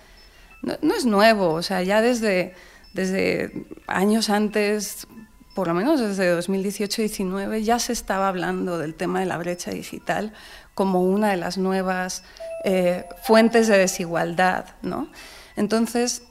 no, 0.63 0.95
es 0.95 1.05
nuevo, 1.05 1.53
o 1.53 1.61
sea, 1.61 1.83
ya 1.83 2.01
desde, 2.01 2.53
desde 2.93 3.65
años 3.87 4.29
antes, 4.29 5.07
por 5.53 5.67
lo 5.67 5.73
menos 5.73 5.99
desde 5.99 6.37
2018-19, 6.37 7.61
ya 7.61 7.79
se 7.79 7.93
estaba 7.93 8.27
hablando 8.27 8.77
del 8.77 8.95
tema 8.95 9.19
de 9.19 9.25
la 9.25 9.37
brecha 9.37 9.71
digital 9.71 10.33
como 10.73 11.01
una 11.01 11.29
de 11.29 11.37
las 11.37 11.57
nuevas 11.57 12.23
eh, 12.63 13.05
fuentes 13.23 13.67
de 13.67 13.77
desigualdad, 13.77 14.65
¿no? 14.81 15.07
Entonces, 15.55 16.23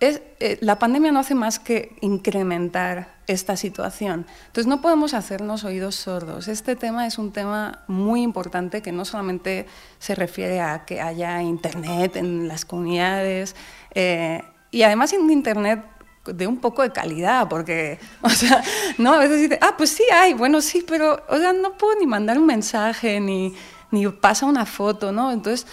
eh, 0.00 0.58
la 0.60 0.78
pandemia 0.78 1.10
no 1.10 1.20
hace 1.20 1.34
más 1.34 1.58
que 1.58 1.96
incrementar 2.02 3.16
esta 3.26 3.56
situación. 3.56 4.26
Entonces 4.46 4.66
no 4.66 4.82
podemos 4.82 5.14
hacernos 5.14 5.64
oídos 5.64 5.94
sordos. 5.94 6.48
Este 6.48 6.76
tema 6.76 7.06
es 7.06 7.18
un 7.18 7.32
tema 7.32 7.82
muy 7.86 8.22
importante 8.22 8.82
que 8.82 8.92
no 8.92 9.04
solamente 9.06 9.66
se 9.98 10.14
refiere 10.14 10.60
a 10.60 10.84
que 10.84 11.00
haya 11.00 11.42
internet 11.42 12.16
en 12.16 12.46
las 12.46 12.64
comunidades 12.66 13.56
eh, 13.94 14.42
y 14.70 14.82
además 14.82 15.14
en 15.14 15.30
internet 15.30 15.82
de 16.32 16.46
un 16.46 16.58
poco 16.58 16.82
de 16.82 16.92
calidad, 16.92 17.48
porque, 17.48 17.98
o 18.22 18.30
sea, 18.30 18.62
no, 18.98 19.14
a 19.14 19.18
veces 19.18 19.40
dice, 19.40 19.58
ah, 19.62 19.74
pues 19.76 19.90
sí 19.90 20.04
hay, 20.12 20.34
bueno, 20.34 20.60
sí, 20.60 20.84
pero, 20.86 21.22
o 21.28 21.38
sea, 21.38 21.52
no 21.52 21.76
puedo 21.76 21.98
ni 21.98 22.06
mandar 22.06 22.38
un 22.38 22.46
mensaje, 22.46 23.20
ni, 23.20 23.54
ni 23.90 24.06
pasa 24.08 24.46
una 24.46 24.66
foto, 24.66 25.12
¿no? 25.12 25.32
Entonces, 25.32 25.66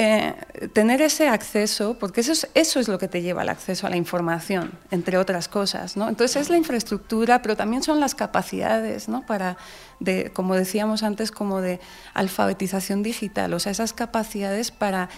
eh, 0.00 0.32
tener 0.72 1.02
ese 1.02 1.28
acceso, 1.28 1.98
porque 1.98 2.20
eso 2.20 2.30
es, 2.30 2.48
eso 2.54 2.78
es 2.78 2.86
lo 2.86 3.00
que 3.00 3.08
te 3.08 3.20
lleva 3.20 3.42
al 3.42 3.48
acceso 3.48 3.84
a 3.84 3.90
la 3.90 3.96
información, 3.96 4.70
entre 4.92 5.18
otras 5.18 5.48
cosas. 5.48 5.96
¿no? 5.96 6.08
Entonces 6.08 6.42
es 6.42 6.50
la 6.50 6.56
infraestructura, 6.56 7.42
pero 7.42 7.56
también 7.56 7.82
son 7.82 7.98
las 7.98 8.14
capacidades, 8.14 9.08
¿no? 9.08 9.26
para, 9.26 9.56
de, 9.98 10.30
como 10.32 10.54
decíamos 10.54 11.02
antes, 11.02 11.32
como 11.32 11.60
de 11.60 11.80
alfabetización 12.14 13.02
digital, 13.02 13.52
o 13.52 13.58
sea, 13.58 13.72
esas 13.72 13.92
capacidades 13.92 14.70
para 14.70 15.08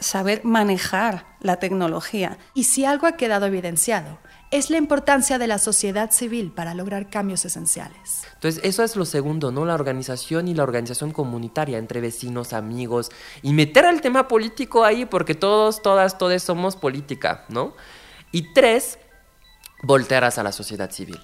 saber 0.00 0.44
manejar 0.44 1.26
la 1.38 1.60
tecnología. 1.60 2.36
Y 2.54 2.64
si 2.64 2.84
algo 2.84 3.06
ha 3.06 3.12
quedado 3.12 3.46
evidenciado, 3.46 4.18
es 4.54 4.70
la 4.70 4.76
importancia 4.76 5.36
de 5.36 5.48
la 5.48 5.58
sociedad 5.58 6.12
civil 6.12 6.52
para 6.52 6.74
lograr 6.74 7.10
cambios 7.10 7.44
esenciales. 7.44 8.22
Entonces, 8.34 8.62
eso 8.62 8.84
es 8.84 8.94
lo 8.94 9.04
segundo, 9.04 9.50
¿no? 9.50 9.64
La 9.64 9.74
organización 9.74 10.46
y 10.46 10.54
la 10.54 10.62
organización 10.62 11.10
comunitaria 11.10 11.76
entre 11.76 12.00
vecinos, 12.00 12.52
amigos, 12.52 13.10
y 13.42 13.52
meter 13.52 13.84
el 13.84 14.00
tema 14.00 14.28
político 14.28 14.84
ahí, 14.84 15.06
porque 15.06 15.34
todos, 15.34 15.82
todas, 15.82 16.18
todos 16.18 16.40
somos 16.40 16.76
política, 16.76 17.46
¿no? 17.48 17.74
Y 18.30 18.52
tres, 18.52 19.00
voltear 19.82 20.22
hacia 20.22 20.44
la 20.44 20.52
sociedad 20.52 20.92
civil. 20.92 21.18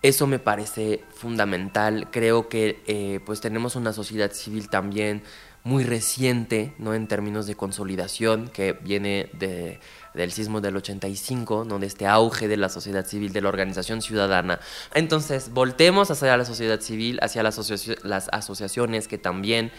Eso 0.00 0.28
me 0.28 0.38
parece 0.38 1.02
fundamental. 1.12 2.06
Creo 2.12 2.48
que 2.48 2.80
eh, 2.86 3.18
pues 3.26 3.40
tenemos 3.40 3.74
una 3.74 3.92
sociedad 3.92 4.30
civil 4.30 4.70
también 4.70 5.24
muy 5.64 5.82
reciente, 5.82 6.74
¿no? 6.78 6.94
En 6.94 7.08
términos 7.08 7.48
de 7.48 7.56
consolidación, 7.56 8.48
que 8.48 8.72
viene 8.72 9.30
de, 9.32 9.80
del 10.14 10.32
sismo 10.32 10.60
del 10.60 10.76
85, 10.76 11.64
¿no? 11.64 11.78
De 11.78 11.86
este 11.86 12.06
auge 12.06 12.48
de 12.48 12.56
la 12.56 12.68
sociedad 12.68 13.06
civil, 13.06 13.32
de 13.32 13.40
la 13.40 13.48
organización 13.48 14.02
ciudadana. 14.02 14.60
Entonces, 14.94 15.52
voltemos 15.52 16.10
hacia 16.10 16.36
la 16.36 16.44
sociedad 16.44 16.80
civil, 16.80 17.18
hacia 17.22 17.42
las, 17.42 17.58
las 18.04 18.28
asociaciones 18.32 19.08
que 19.08 19.18
también 19.18 19.72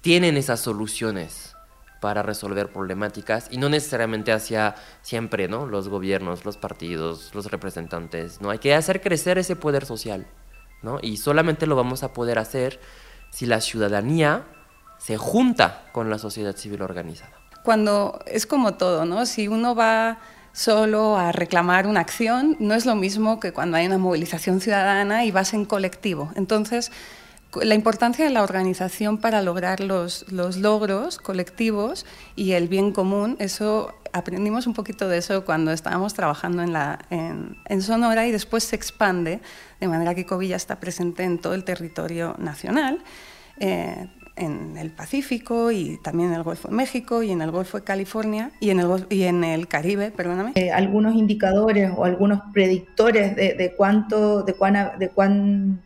tienen 0.00 0.36
esas 0.36 0.60
soluciones 0.60 1.54
para 2.00 2.22
resolver 2.22 2.72
problemáticas 2.72 3.48
y 3.50 3.58
no 3.58 3.68
necesariamente 3.68 4.32
hacia 4.32 4.74
siempre, 5.02 5.48
¿no? 5.48 5.66
Los 5.66 5.88
gobiernos, 5.88 6.44
los 6.44 6.56
partidos, 6.56 7.30
los 7.34 7.50
representantes, 7.50 8.40
¿no? 8.40 8.50
Hay 8.50 8.58
que 8.58 8.74
hacer 8.74 9.00
crecer 9.02 9.38
ese 9.38 9.54
poder 9.54 9.84
social, 9.84 10.26
¿no? 10.82 10.98
Y 11.02 11.18
solamente 11.18 11.66
lo 11.66 11.76
vamos 11.76 12.02
a 12.02 12.14
poder 12.14 12.38
hacer 12.38 12.80
si 13.30 13.46
la 13.46 13.60
ciudadanía 13.60 14.44
se 14.98 15.18
junta 15.18 15.88
con 15.92 16.10
la 16.10 16.18
sociedad 16.18 16.56
civil 16.56 16.82
organizada. 16.82 17.39
Cuando 17.62 18.20
es 18.26 18.46
como 18.46 18.74
todo, 18.74 19.04
¿no? 19.04 19.26
Si 19.26 19.48
uno 19.48 19.74
va 19.74 20.18
solo 20.52 21.16
a 21.16 21.32
reclamar 21.32 21.86
una 21.86 22.00
acción, 22.00 22.56
no 22.58 22.74
es 22.74 22.86
lo 22.86 22.96
mismo 22.96 23.40
que 23.40 23.52
cuando 23.52 23.76
hay 23.76 23.86
una 23.86 23.98
movilización 23.98 24.60
ciudadana 24.60 25.24
y 25.24 25.30
vas 25.30 25.54
en 25.54 25.64
colectivo. 25.64 26.30
Entonces, 26.34 26.90
la 27.62 27.74
importancia 27.74 28.24
de 28.24 28.30
la 28.30 28.42
organización 28.42 29.18
para 29.18 29.42
lograr 29.42 29.80
los, 29.80 30.30
los, 30.30 30.56
logros 30.56 31.18
colectivos 31.18 32.06
y 32.36 32.52
el 32.52 32.68
bien 32.68 32.92
común, 32.92 33.36
eso 33.40 33.94
aprendimos 34.12 34.66
un 34.66 34.74
poquito 34.74 35.08
de 35.08 35.18
eso 35.18 35.44
cuando 35.44 35.72
estábamos 35.72 36.14
trabajando 36.14 36.62
en, 36.62 36.72
la, 36.72 36.98
en, 37.10 37.56
en 37.66 37.82
Sonora 37.82 38.26
y 38.26 38.32
después 38.32 38.64
se 38.64 38.76
expande, 38.76 39.40
de 39.80 39.88
manera 39.88 40.14
que 40.14 40.26
Covilla 40.26 40.56
está 40.56 40.78
presente 40.78 41.24
en 41.24 41.38
todo 41.38 41.54
el 41.54 41.64
territorio 41.64 42.34
nacional. 42.38 43.02
Eh, 43.58 44.08
en 44.40 44.76
el 44.78 44.90
Pacífico 44.90 45.70
y 45.70 45.98
también 46.02 46.30
en 46.30 46.36
el 46.36 46.42
Golfo 46.42 46.68
de 46.68 46.74
México 46.74 47.22
y 47.22 47.30
en 47.30 47.42
el 47.42 47.50
Golfo 47.50 47.78
de 47.78 47.84
California 47.84 48.50
y 48.58 48.70
en 48.70 48.80
el, 48.80 49.06
y 49.10 49.24
en 49.24 49.44
el 49.44 49.68
Caribe, 49.68 50.10
perdóname. 50.10 50.52
Eh, 50.54 50.70
algunos 50.70 51.14
indicadores 51.14 51.92
o 51.94 52.04
algunos 52.04 52.40
predictores 52.52 53.36
de, 53.36 53.74
cuánto, 53.76 54.42
de 54.42 54.54
cuán, 54.54 54.98
de 54.98 55.10
cuán 55.10 55.82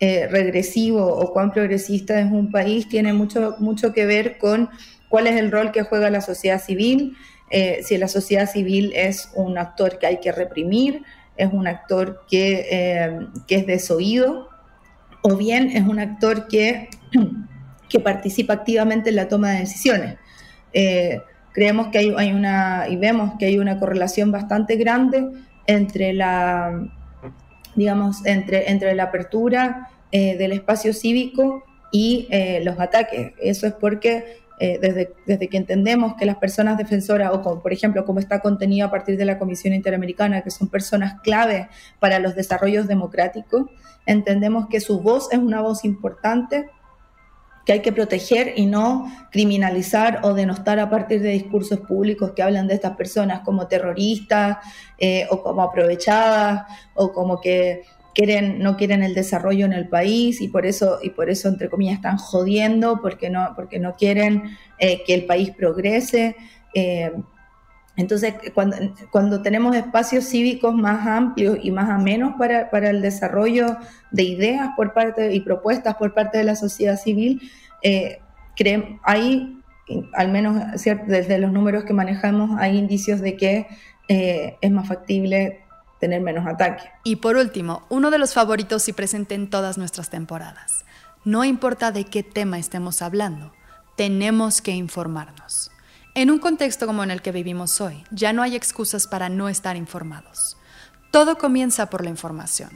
eh, 0.00 0.28
regresivo 0.30 1.06
o 1.06 1.32
cuán 1.32 1.52
progresista 1.52 2.20
es 2.20 2.30
un 2.30 2.52
país 2.52 2.88
tiene 2.88 3.12
mucho, 3.12 3.56
mucho 3.58 3.92
que 3.92 4.04
ver 4.04 4.38
con 4.38 4.68
cuál 5.08 5.26
es 5.26 5.36
el 5.36 5.50
rol 5.50 5.72
que 5.72 5.82
juega 5.82 6.10
la 6.10 6.20
sociedad 6.20 6.62
civil, 6.62 7.16
eh, 7.50 7.80
si 7.84 7.96
la 7.96 8.08
sociedad 8.08 8.50
civil 8.50 8.92
es 8.94 9.30
un 9.34 9.56
actor 9.56 9.98
que 9.98 10.06
hay 10.06 10.20
que 10.20 10.32
reprimir, 10.32 11.02
es 11.36 11.52
un 11.52 11.66
actor 11.66 12.22
que, 12.28 13.26
que 13.48 13.56
es 13.56 13.66
desoído, 13.66 14.48
o 15.22 15.36
bien 15.36 15.70
es 15.70 15.82
un 15.86 15.98
actor 15.98 16.48
que 16.48 16.90
que 17.94 18.00
participa 18.00 18.54
activamente 18.54 19.10
en 19.10 19.16
la 19.16 19.28
toma 19.28 19.52
de 19.52 19.60
decisiones. 19.60 20.16
Eh, 20.72 21.20
creemos 21.52 21.86
que 21.92 21.98
hay, 21.98 22.32
una, 22.32 22.86
y 22.88 22.96
vemos 22.96 23.34
que 23.38 23.46
hay 23.46 23.56
una 23.56 23.78
correlación 23.78 24.32
bastante 24.32 24.74
grande 24.74 25.30
entre 25.68 26.12
la, 26.12 26.88
digamos, 27.76 28.26
entre, 28.26 28.68
entre 28.68 28.96
la 28.96 29.04
apertura 29.04 29.90
eh, 30.10 30.36
del 30.36 30.50
espacio 30.50 30.92
cívico 30.92 31.62
y 31.92 32.26
eh, 32.32 32.62
los 32.64 32.80
ataques. 32.80 33.32
Eso 33.40 33.68
es 33.68 33.74
porque 33.74 34.42
desde, 34.58 35.12
desde, 35.26 35.48
que 35.48 35.56
entendemos 35.58 36.14
que 36.14 36.24
las 36.24 36.36
personas 36.36 36.78
defensoras, 36.78 37.30
o 37.32 37.60
por 37.60 37.72
ejemplo, 37.72 38.04
como 38.04 38.18
está 38.18 38.40
contenido 38.40 38.86
a 38.86 38.90
partir 38.90 39.16
de 39.18 39.24
la 39.24 39.38
Comisión 39.38 39.74
Interamericana, 39.74 40.42
que 40.42 40.50
son 40.50 40.68
personas 40.68 41.20
clave 41.22 41.68
para 42.00 42.18
los 42.18 42.34
desarrollos 42.34 42.88
democráticos, 42.88 43.66
entendemos 44.06 44.68
que 44.68 44.80
su 44.80 45.00
voz 45.00 45.30
es 45.32 45.38
una 45.38 45.60
voz 45.60 45.84
importante 45.84 46.70
que 47.64 47.72
hay 47.72 47.80
que 47.80 47.92
proteger 47.92 48.54
y 48.56 48.66
no 48.66 49.10
criminalizar 49.30 50.20
o 50.22 50.34
denostar 50.34 50.78
a 50.78 50.90
partir 50.90 51.20
de 51.22 51.30
discursos 51.30 51.80
públicos 51.80 52.32
que 52.34 52.42
hablan 52.42 52.66
de 52.66 52.74
estas 52.74 52.96
personas 52.96 53.40
como 53.40 53.66
terroristas 53.66 54.58
eh, 54.98 55.26
o 55.30 55.42
como 55.42 55.62
aprovechadas 55.62 56.64
o 56.94 57.12
como 57.12 57.40
que 57.40 57.82
quieren, 58.14 58.60
no 58.60 58.76
quieren 58.76 59.02
el 59.02 59.14
desarrollo 59.14 59.66
en 59.66 59.72
el 59.72 59.88
país 59.88 60.40
y 60.40 60.48
por 60.48 60.66
eso, 60.66 60.98
y 61.02 61.10
por 61.10 61.30
eso 61.30 61.48
entre 61.48 61.68
comillas, 61.68 61.96
están 61.96 62.18
jodiendo 62.18 63.00
porque 63.00 63.30
no, 63.30 63.52
porque 63.56 63.78
no 63.78 63.94
quieren 63.96 64.56
eh, 64.78 65.02
que 65.06 65.14
el 65.14 65.24
país 65.24 65.50
progrese. 65.50 66.36
Eh, 66.74 67.12
Entonces, 67.96 68.34
cuando, 68.54 68.76
cuando, 69.10 69.42
tenemos 69.42 69.76
espacios 69.76 70.24
cívicos 70.24 70.74
más 70.74 71.06
amplios 71.06 71.58
y 71.62 71.70
más 71.70 71.88
amenos 71.88 72.34
para, 72.36 72.70
para, 72.70 72.90
el 72.90 73.00
desarrollo 73.00 73.76
de 74.10 74.24
ideas 74.24 74.70
por 74.76 74.92
parte 74.92 75.32
y 75.32 75.40
propuestas 75.40 75.94
por 75.94 76.12
parte 76.12 76.38
de 76.38 76.44
la 76.44 76.56
sociedad 76.56 76.98
civil, 76.98 77.40
eh, 77.82 78.20
hay, 79.02 79.60
al 80.14 80.30
menos 80.30 80.82
desde 81.06 81.38
los 81.38 81.52
números 81.52 81.84
que 81.84 81.92
manejamos, 81.92 82.58
hay 82.58 82.78
indicios 82.78 83.20
de 83.20 83.36
que 83.36 83.66
eh, 84.08 84.56
es 84.60 84.70
más 84.70 84.88
factible 84.88 85.60
tener 86.00 86.20
menos 86.20 86.46
ataques. 86.46 86.84
Y 87.04 87.16
por 87.16 87.36
último, 87.36 87.84
uno 87.88 88.10
de 88.10 88.18
los 88.18 88.34
favoritos 88.34 88.88
y 88.88 88.92
presente 88.92 89.34
en 89.34 89.48
todas 89.48 89.78
nuestras 89.78 90.10
temporadas. 90.10 90.84
No 91.24 91.44
importa 91.44 91.90
de 91.92 92.04
qué 92.04 92.22
tema 92.22 92.58
estemos 92.58 93.00
hablando, 93.00 93.52
tenemos 93.96 94.60
que 94.60 94.72
informarnos. 94.72 95.70
En 96.16 96.30
un 96.30 96.38
contexto 96.38 96.86
como 96.86 97.02
en 97.02 97.10
el 97.10 97.22
que 97.22 97.32
vivimos 97.32 97.80
hoy, 97.80 98.04
ya 98.12 98.32
no 98.32 98.42
hay 98.42 98.54
excusas 98.54 99.08
para 99.08 99.28
no 99.28 99.48
estar 99.48 99.76
informados. 99.76 100.56
Todo 101.10 101.38
comienza 101.38 101.90
por 101.90 102.04
la 102.04 102.10
información. 102.10 102.70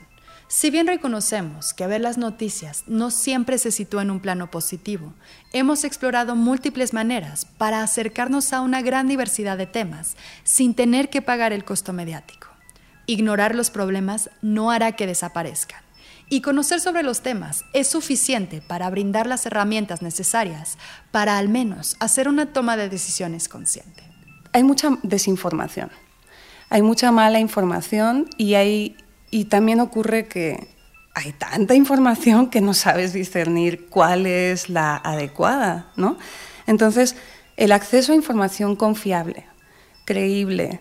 Si 0.49 0.71
bien 0.71 0.89
reconocemos 0.89 1.73
que 1.73 1.87
ver 1.87 2.01
las 2.01 2.19
noticias 2.19 2.83
no 2.89 3.13
siempre 3.13 3.59
se 3.59 3.71
sitúa 3.71 4.03
en 4.03 4.11
un 4.11 4.19
plano 4.19 4.51
positivo, 4.51 5.13
hemos 5.53 5.85
explorado 5.85 6.35
múltiples 6.35 6.93
maneras 6.93 7.45
para 7.45 7.85
acercarnos 7.85 8.53
a 8.53 8.61
una 8.61 8.83
gran 8.83 9.07
diversidad 9.07 9.57
de 9.57 9.67
temas 9.67 10.17
sin 10.43 10.75
tener 10.75 11.09
que 11.09 11.23
pagar 11.23 11.53
el 11.53 11.65
costo 11.65 11.93
mediático. 11.93 12.49
Ignorar 13.07 13.55
los 13.55 13.71
problemas 13.71 14.31
no 14.43 14.73
hará 14.73 14.93
que 14.93 15.07
desaparezcan 15.07 15.88
y 16.31 16.41
conocer 16.41 16.81
sobre 16.81 17.03
los 17.03 17.23
temas 17.23 17.65
es 17.73 17.89
suficiente 17.89 18.61
para 18.61 18.91
brindar 18.91 19.27
las 19.27 19.47
herramientas 19.47 20.03
necesarias 20.03 20.77
para 21.11 21.39
al 21.39 21.49
menos 21.49 21.97
hacer 22.01 22.29
una 22.29 22.53
toma 22.53 22.77
de 22.77 22.89
decisiones 22.89 23.49
consciente. 23.49 24.03
Hay 24.53 24.63
mucha 24.63 24.99
desinformación, 25.03 25.91
hay 26.71 26.83
mucha 26.83 27.13
mala 27.13 27.41
información 27.41 28.29
y, 28.37 28.55
hay, 28.55 28.97
y 29.31 29.47
también 29.47 29.81
ocurre 29.81 30.27
que 30.27 30.69
hay 31.15 31.33
tanta 31.33 31.75
información 31.75 32.49
que 32.49 32.61
no 32.61 32.75
sabes 32.75 33.13
discernir 33.13 33.87
cuál 33.89 34.27
es 34.27 34.69
la 34.69 34.97
adecuada, 34.97 35.91
¿no? 35.97 36.17
Entonces, 36.67 37.17
el 37.57 37.73
acceso 37.73 38.13
a 38.13 38.15
información 38.15 38.77
confiable, 38.77 39.47
creíble, 40.05 40.81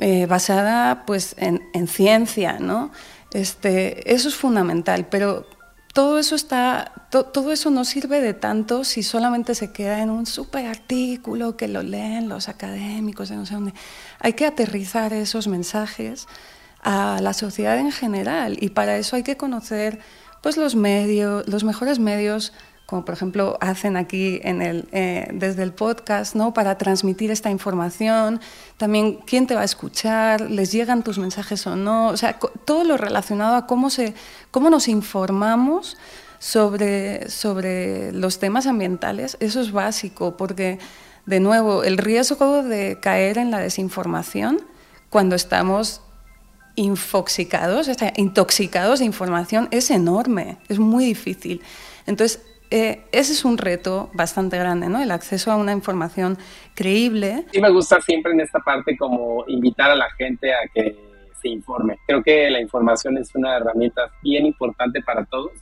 eh, 0.00 0.26
basada 0.26 1.04
pues, 1.04 1.34
en, 1.38 1.62
en 1.74 1.86
ciencia, 1.86 2.58
¿no? 2.58 2.92
Este, 3.34 4.14
eso 4.14 4.28
es 4.28 4.36
fundamental, 4.36 5.08
pero 5.10 5.44
todo 5.92 6.18
eso, 6.18 6.36
está, 6.36 6.92
todo 7.10 7.52
eso 7.52 7.70
no 7.70 7.84
sirve 7.84 8.20
de 8.20 8.32
tanto 8.32 8.84
si 8.84 9.02
solamente 9.02 9.54
se 9.56 9.72
queda 9.72 10.02
en 10.02 10.10
un 10.10 10.24
super 10.24 10.66
artículo 10.66 11.56
que 11.56 11.68
lo 11.68 11.82
leen 11.82 12.28
los 12.28 12.48
académicos 12.48 13.30
no 13.32 13.44
sé 13.44 13.54
dónde. 13.54 13.74
Hay 14.20 14.34
que 14.34 14.46
aterrizar 14.46 15.12
esos 15.12 15.48
mensajes 15.48 16.26
a 16.80 17.18
la 17.20 17.32
sociedad 17.32 17.76
en 17.78 17.90
general 17.90 18.56
y 18.60 18.70
para 18.70 18.96
eso 18.96 19.16
hay 19.16 19.24
que 19.24 19.36
conocer 19.36 19.98
pues, 20.40 20.56
los 20.56 20.76
medios, 20.76 21.46
los 21.48 21.64
mejores 21.64 21.98
medios 21.98 22.52
como 22.86 23.04
por 23.04 23.14
ejemplo 23.14 23.56
hacen 23.60 23.96
aquí 23.96 24.40
en 24.42 24.60
el, 24.60 24.88
eh, 24.92 25.28
desde 25.32 25.62
el 25.62 25.72
podcast, 25.72 26.34
¿no? 26.34 26.52
para 26.52 26.76
transmitir 26.76 27.30
esta 27.30 27.50
información, 27.50 28.40
también 28.76 29.14
quién 29.26 29.46
te 29.46 29.54
va 29.54 29.62
a 29.62 29.64
escuchar, 29.64 30.42
les 30.42 30.70
llegan 30.70 31.02
tus 31.02 31.18
mensajes 31.18 31.66
o 31.66 31.76
no, 31.76 32.08
o 32.08 32.16
sea, 32.16 32.38
todo 32.64 32.84
lo 32.84 32.96
relacionado 32.96 33.56
a 33.56 33.66
cómo, 33.66 33.90
se, 33.90 34.14
cómo 34.50 34.68
nos 34.68 34.88
informamos 34.88 35.96
sobre, 36.38 37.30
sobre 37.30 38.12
los 38.12 38.38
temas 38.38 38.66
ambientales, 38.66 39.38
eso 39.40 39.60
es 39.60 39.72
básico, 39.72 40.36
porque 40.36 40.78
de 41.26 41.40
nuevo, 41.40 41.84
el 41.84 41.96
riesgo 41.96 42.62
de 42.62 42.98
caer 43.00 43.38
en 43.38 43.50
la 43.50 43.58
desinformación 43.58 44.60
cuando 45.08 45.36
estamos 45.36 46.02
infoxicados, 46.76 47.88
intoxicados 48.16 48.98
de 48.98 49.06
información 49.06 49.68
es 49.70 49.90
enorme, 49.90 50.58
es 50.68 50.78
muy 50.78 51.06
difícil. 51.06 51.62
Entonces, 52.06 52.40
eh, 52.76 53.04
ese 53.12 53.34
es 53.34 53.44
un 53.44 53.56
reto 53.56 54.10
bastante 54.14 54.58
grande, 54.58 54.88
¿no? 54.88 55.00
El 55.00 55.12
acceso 55.12 55.52
a 55.52 55.56
una 55.56 55.70
información 55.70 56.36
creíble. 56.74 57.44
Sí 57.52 57.60
me 57.60 57.70
gusta 57.70 58.00
siempre 58.00 58.32
en 58.32 58.40
esta 58.40 58.58
parte 58.58 58.96
como 58.96 59.44
invitar 59.46 59.92
a 59.92 59.94
la 59.94 60.10
gente 60.18 60.52
a 60.52 60.58
que 60.74 60.98
se 61.40 61.50
informe. 61.50 62.00
Creo 62.04 62.20
que 62.24 62.50
la 62.50 62.60
información 62.60 63.16
es 63.16 63.32
una 63.36 63.58
herramienta 63.58 64.10
bien 64.24 64.44
importante 64.44 65.00
para 65.02 65.24
todos 65.26 65.52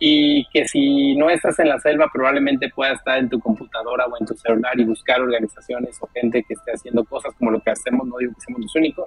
y 0.00 0.44
que 0.48 0.66
si 0.66 1.14
no 1.14 1.30
estás 1.30 1.56
en 1.60 1.68
la 1.68 1.78
selva 1.78 2.10
probablemente 2.12 2.68
puedas 2.70 2.98
estar 2.98 3.18
en 3.18 3.28
tu 3.28 3.38
computadora 3.38 4.06
o 4.06 4.16
en 4.18 4.26
tu 4.26 4.34
celular 4.34 4.76
y 4.80 4.84
buscar 4.84 5.20
organizaciones 5.20 5.98
o 6.00 6.08
gente 6.08 6.42
que 6.42 6.54
esté 6.54 6.72
haciendo 6.72 7.04
cosas 7.04 7.32
como 7.38 7.52
lo 7.52 7.60
que 7.60 7.70
hacemos, 7.70 8.08
no 8.08 8.16
digo 8.18 8.34
que 8.34 8.40
seamos 8.40 8.62
los 8.62 8.74
únicos, 8.74 9.04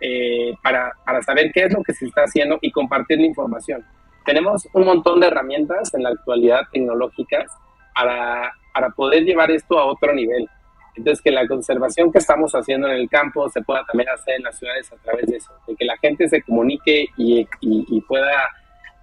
eh, 0.00 0.52
para, 0.60 0.92
para 1.06 1.22
saber 1.22 1.52
qué 1.52 1.66
es 1.66 1.72
lo 1.72 1.84
que 1.84 1.94
se 1.94 2.06
está 2.06 2.22
haciendo 2.22 2.58
y 2.60 2.72
compartir 2.72 3.20
la 3.20 3.26
información 3.26 3.84
tenemos 4.24 4.68
un 4.72 4.84
montón 4.84 5.20
de 5.20 5.28
herramientas 5.28 5.92
en 5.94 6.02
la 6.02 6.10
actualidad 6.10 6.60
tecnológicas 6.72 7.50
para, 7.94 8.52
para 8.72 8.90
poder 8.90 9.24
llevar 9.24 9.50
esto 9.50 9.78
a 9.78 9.86
otro 9.86 10.12
nivel. 10.12 10.48
Entonces, 10.96 11.22
que 11.22 11.30
la 11.30 11.46
conservación 11.46 12.12
que 12.12 12.18
estamos 12.18 12.52
haciendo 12.52 12.88
en 12.88 12.94
el 12.94 13.08
campo 13.08 13.48
se 13.50 13.62
pueda 13.62 13.84
también 13.84 14.08
hacer 14.10 14.36
en 14.36 14.44
las 14.44 14.58
ciudades 14.58 14.92
a 14.92 14.96
través 14.96 15.26
de 15.26 15.36
eso, 15.38 15.52
de 15.66 15.74
que 15.74 15.84
la 15.84 15.96
gente 15.98 16.28
se 16.28 16.40
comunique 16.42 17.06
y, 17.16 17.46
y, 17.60 18.00
pueda 18.02 18.48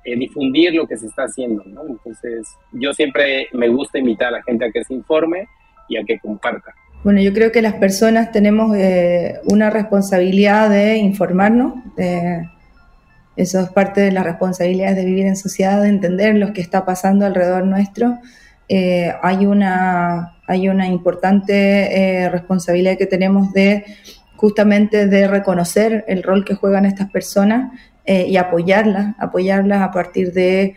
eh, 0.06 0.16
difundir 0.16 0.74
lo 0.74 0.88
que 0.88 0.96
se 0.96 1.08
está 1.08 1.24
haciendo. 1.24 1.64
¿no? 1.66 1.82
Entonces, 1.86 2.48
yo 2.72 2.94
siempre 2.94 3.50
me 3.52 3.68
gusta 3.68 4.00
invitar 4.00 4.30
a 4.30 4.38
la 4.38 4.44
gente 4.44 4.66
a 4.66 4.72
que 4.72 4.84
se 4.86 4.94
informe 4.94 5.48
y 5.90 5.98
a 5.98 6.04
que 6.06 6.18
comparta. 6.20 6.74
Bueno, 7.04 7.20
yo 7.20 7.34
creo 7.34 7.52
que 7.52 7.62
las 7.62 7.74
personas 7.74 8.32
tenemos 8.32 8.76
eh, 8.78 9.40
una 9.46 9.70
responsabilidad 9.70 10.70
de 10.70 10.98
informarnos, 10.98 11.74
eso 13.36 13.62
es 13.62 13.70
parte 13.70 14.02
de 14.02 14.12
las 14.12 14.26
responsabilidades 14.26 14.98
de 14.98 15.06
vivir 15.06 15.26
en 15.26 15.36
sociedad, 15.36 15.82
de 15.82 15.88
entender 15.88 16.36
lo 16.36 16.54
que 16.54 16.62
está 16.62 16.86
pasando 16.86 17.26
alrededor 17.26 17.66
nuestro. 17.66 18.20
Eh, 18.68 19.14
hay, 19.22 19.46
una, 19.46 20.38
hay 20.48 20.70
una 20.70 20.88
importante 20.88 22.24
eh, 22.24 22.30
responsabilidad 22.30 22.98
que 22.98 23.06
tenemos 23.06 23.52
de 23.54 23.86
justamente 24.36 25.08
de 25.08 25.28
reconocer 25.28 26.04
el 26.08 26.24
rol 26.24 26.44
que 26.44 26.56
juegan 26.56 26.86
estas 26.86 27.10
personas 27.10 27.72
eh, 28.06 28.26
y 28.28 28.38
apoyarlas, 28.38 29.16
apoyarlas 29.20 29.82
a 29.82 29.92
partir 29.92 30.34
de, 30.34 30.76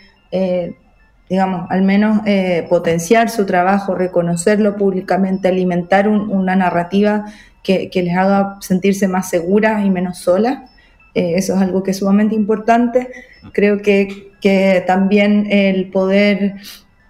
digamos, 1.30 1.66
al 1.70 1.82
menos 1.82 2.20
potenciar 2.68 3.30
su 3.30 3.46
trabajo, 3.46 3.94
reconocerlo 3.94 4.76
públicamente, 4.76 5.48
alimentar 5.48 6.08
una 6.08 6.56
narrativa 6.56 7.24
que 7.62 7.90
les 7.94 8.16
haga 8.16 8.58
sentirse 8.60 9.08
más 9.08 9.30
seguras 9.30 9.84
y 9.84 9.90
menos 9.90 10.18
solas. 10.18 10.73
Eh, 11.14 11.34
eso 11.36 11.54
es 11.54 11.60
algo 11.60 11.82
que 11.82 11.92
es 11.92 11.98
sumamente 11.98 12.34
importante. 12.34 13.08
Creo 13.52 13.78
que, 13.78 14.32
que 14.40 14.82
también 14.86 15.46
el 15.50 15.90
poder, 15.90 16.54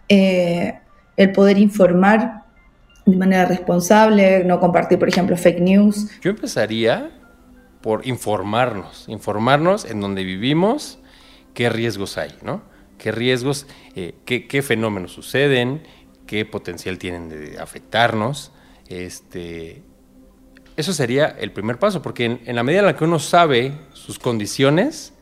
eh, 0.08 0.74
el 1.16 1.32
poder 1.32 1.58
informar 1.58 2.44
de 3.06 3.16
manera 3.16 3.46
responsable, 3.46 4.44
no 4.44 4.60
compartir, 4.60 4.98
por 4.98 5.08
ejemplo, 5.08 5.36
fake 5.36 5.60
news. 5.60 6.10
Yo 6.20 6.30
empezaría 6.30 7.10
por 7.80 8.06
informarnos, 8.06 9.04
informarnos 9.08 9.84
en 9.84 10.00
dónde 10.00 10.24
vivimos, 10.24 10.98
qué 11.52 11.68
riesgos 11.68 12.16
hay, 12.16 12.34
¿no? 12.42 12.62
¿Qué 12.98 13.12
riesgos, 13.12 13.66
eh, 13.94 14.14
qué, 14.24 14.46
qué, 14.46 14.62
fenómenos 14.62 15.12
suceden, 15.12 15.82
qué 16.26 16.46
potencial 16.46 16.98
tienen 16.98 17.28
de 17.28 17.58
afectarnos? 17.58 18.52
Este, 18.88 19.82
eso 20.76 20.92
sería 20.92 21.26
el 21.26 21.52
primer 21.52 21.78
paso, 21.78 22.02
porque 22.02 22.40
en, 22.44 22.56
la 22.56 22.62
medida 22.64 22.80
en 22.80 22.86
la 22.86 22.96
que 22.96 23.04
uno 23.04 23.18
sabe 23.18 23.72
sus 24.04 24.18
condiciones, 24.18 25.14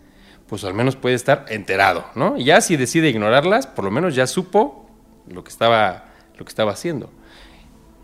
pues 0.48 0.64
al 0.64 0.74
menos 0.74 0.96
puede 0.96 1.14
estar 1.14 1.46
enterado, 1.48 2.04
¿no? 2.16 2.36
Ya 2.36 2.60
si 2.60 2.76
decide 2.76 3.08
ignorarlas, 3.08 3.68
por 3.68 3.84
lo 3.84 3.92
menos 3.92 4.16
ya 4.16 4.26
supo 4.26 4.90
lo 5.28 5.44
que 5.44 5.50
estaba, 5.50 6.06
lo 6.36 6.44
que 6.44 6.48
estaba 6.48 6.72
haciendo. 6.72 7.08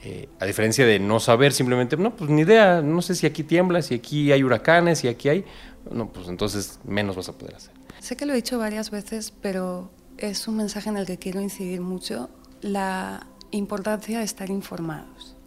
Eh, 0.05 0.29
a 0.39 0.47
diferencia 0.47 0.87
de 0.87 1.01
no 1.01 1.19
saber 1.19 1.53
simplemente, 1.53 1.97
no, 1.97 2.15
pues 2.15 2.31
ni 2.31 2.43
idea, 2.43 2.81
no 2.81 3.03
sé 3.03 3.17
si 3.17 3.27
aquí 3.27 3.43
tiembla, 3.43 3.83
si 3.83 3.97
aquí 3.97 4.31
hay 4.31 4.45
huracanes, 4.45 5.01
si 5.01 5.09
aquí 5.09 5.29
hay, 5.29 5.45
no, 5.91 6.13
pues 6.13 6.29
entonces 6.29 6.79
menos 6.85 7.17
vas 7.17 7.29
a 7.29 7.33
poder 7.33 7.57
hacer. 7.57 7.73
Sé 7.99 8.17
que 8.17 8.25
lo 8.25 8.33
he 8.33 8.37
dicho 8.37 8.57
varias 8.57 8.93
veces, 8.93 9.33
pero 9.43 9.91
es 10.17 10.47
un 10.47 10.59
mensaje 10.59 10.91
en 10.91 10.97
el 10.97 11.07
que 11.07 11.19
quiero 11.19 11.41
incidir 11.41 11.81
mucho, 11.81 12.31
la 12.61 13.27
importancia 13.51 14.21
de 14.21 14.25
estar 14.25 14.49
informados. 14.49 15.38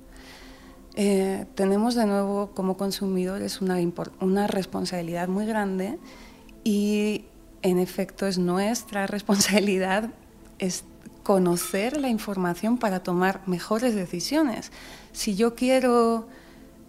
Eh, 0.96 1.46
tenemos 1.56 1.96
de 1.96 2.06
nuevo 2.06 2.52
como 2.54 2.76
consumidores 2.76 3.62
una, 3.62 3.78
una 4.20 4.48
responsabilidad 4.48 5.30
muy 5.30 5.46
grande 5.46 6.00
y 6.64 7.26
en 7.62 7.80
efecto 7.80 8.28
es 8.28 8.38
nuestra 8.38 9.08
responsabilidad 9.16 10.10
es 10.60 10.84
conocer 11.24 11.98
la 11.98 12.10
información 12.10 12.78
para 12.78 13.04
tomar 13.04 13.42
mejores 13.48 13.96
decisiones. 13.96 14.72
Si 15.12 15.36
yo 15.36 15.56
quiero 15.56 16.28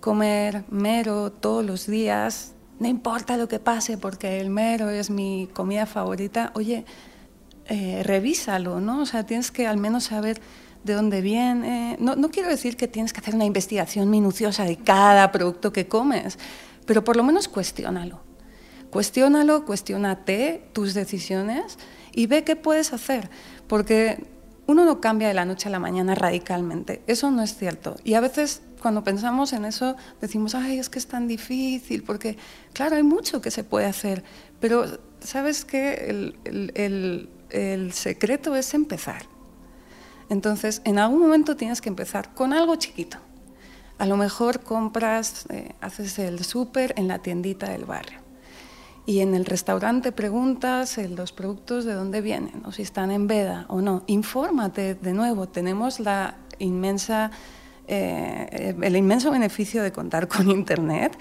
comer 0.01 0.65
mero 0.69 1.31
todos 1.31 1.65
los 1.65 1.87
días, 1.87 2.55
no 2.81 2.89
importa 2.89 3.37
lo 3.37 3.49
que 3.49 3.61
pase 3.61 3.99
porque 3.99 4.41
el 4.41 4.51
mero 4.51 4.91
es 4.91 5.11
mi 5.11 5.49
comida 5.53 5.87
favorita, 5.87 6.51
oye, 6.55 6.85
eh, 7.67 8.03
revísalo, 8.03 8.81
¿no? 8.81 9.03
O 9.03 9.07
sea, 9.07 9.25
tienes 9.25 9.51
que 9.51 9.67
al 9.67 9.77
menos 9.77 10.05
saber 10.05 10.41
de 10.85 10.95
dónde 10.95 11.21
viene. 11.21 11.97
No, 12.01 12.17
no 12.17 12.31
quiero 12.31 12.49
decir 12.49 12.77
que 12.77 12.89
tienes 12.89 13.13
que 13.13 13.21
hacer 13.21 13.35
una 13.35 13.45
investigación 13.45 14.11
minuciosa 14.11 14.65
de 14.65 14.77
cada 14.77 15.33
producto 15.33 15.73
que 15.73 15.89
comes, 15.89 16.39
pero 16.87 17.05
por 17.05 17.17
lo 17.17 17.23
menos 17.23 17.49
cuestiónalo. 17.49 18.21
Cuestiónalo, 18.91 19.65
cuestiónate 19.65 20.69
tus 20.73 20.93
decisiones 20.93 21.79
y 22.13 22.27
ve 22.27 22.45
qué 22.45 22.57
puedes 22.57 22.93
hacer, 22.93 23.31
porque 23.67 24.27
uno 24.67 24.85
no 24.85 25.01
cambia 25.01 25.29
de 25.29 25.35
la 25.35 25.45
noche 25.45 25.69
a 25.69 25.73
la 25.73 25.79
mañana 25.79 26.15
radicalmente, 26.15 27.03
eso 27.07 27.31
no 27.31 27.43
es 27.43 27.57
cierto. 27.57 27.97
Y 28.05 28.15
a 28.15 28.21
veces 28.21 28.61
cuando 28.83 29.03
pensamos 29.03 29.53
en 29.55 29.65
eso 29.65 29.97
decimos, 30.21 30.55
ay, 30.55 30.79
es 30.79 30.91
que 30.91 30.99
es 30.99 31.07
tan 31.07 31.27
difícil, 31.27 32.03
porque 32.03 32.37
claro, 32.75 32.97
hay 32.97 33.03
mucho 33.03 33.41
que 33.41 33.51
se 33.51 33.65
puede 33.65 33.87
hacer, 33.87 34.25
pero 34.61 34.85
¿sabes 35.21 35.65
qué? 35.65 36.11
El, 36.45 37.29
el 37.49 37.93
secreto 37.93 38.55
es 38.57 38.75
empezar. 38.75 39.32
Entonces, 40.33 40.81
en 40.87 40.99
algún 40.99 41.21
momento 41.21 41.57
tienes 41.57 41.83
que 41.83 41.91
empezar 41.91 42.33
con 42.33 42.55
algo 42.55 42.77
chiquito. 42.77 43.19
A 43.99 44.07
lo 44.07 44.17
mejor 44.17 44.61
compras, 44.61 45.45
eh, 45.51 45.75
haces 45.83 46.19
el 46.19 46.43
súper 46.43 46.95
en 46.97 47.07
la 47.07 47.19
tiendita 47.19 47.69
del 47.69 47.85
barrio. 47.85 48.19
Y 49.05 49.21
en 49.21 49.35
el 49.35 49.45
restaurante 49.45 50.11
preguntas 50.11 50.97
los 50.97 51.33
productos 51.33 51.85
de 51.85 51.93
dónde 51.93 52.23
vienen, 52.23 52.63
o 52.65 52.73
si 52.73 52.81
están 52.81 53.11
en 53.11 53.27
veda 53.27 53.67
o 53.69 53.83
no. 53.83 54.05
Infórmate 54.07 54.95
de 54.95 55.13
nuevo. 55.13 55.49
Tenemos 55.49 56.01
la 56.01 56.39
inmensa, 56.59 57.31
eh, 57.87 58.75
el 58.81 58.97
inmenso 58.97 59.33
beneficio 59.33 59.83
de 59.83 59.93
contar 59.93 60.29
con 60.29 60.51
Internet, 60.51 61.13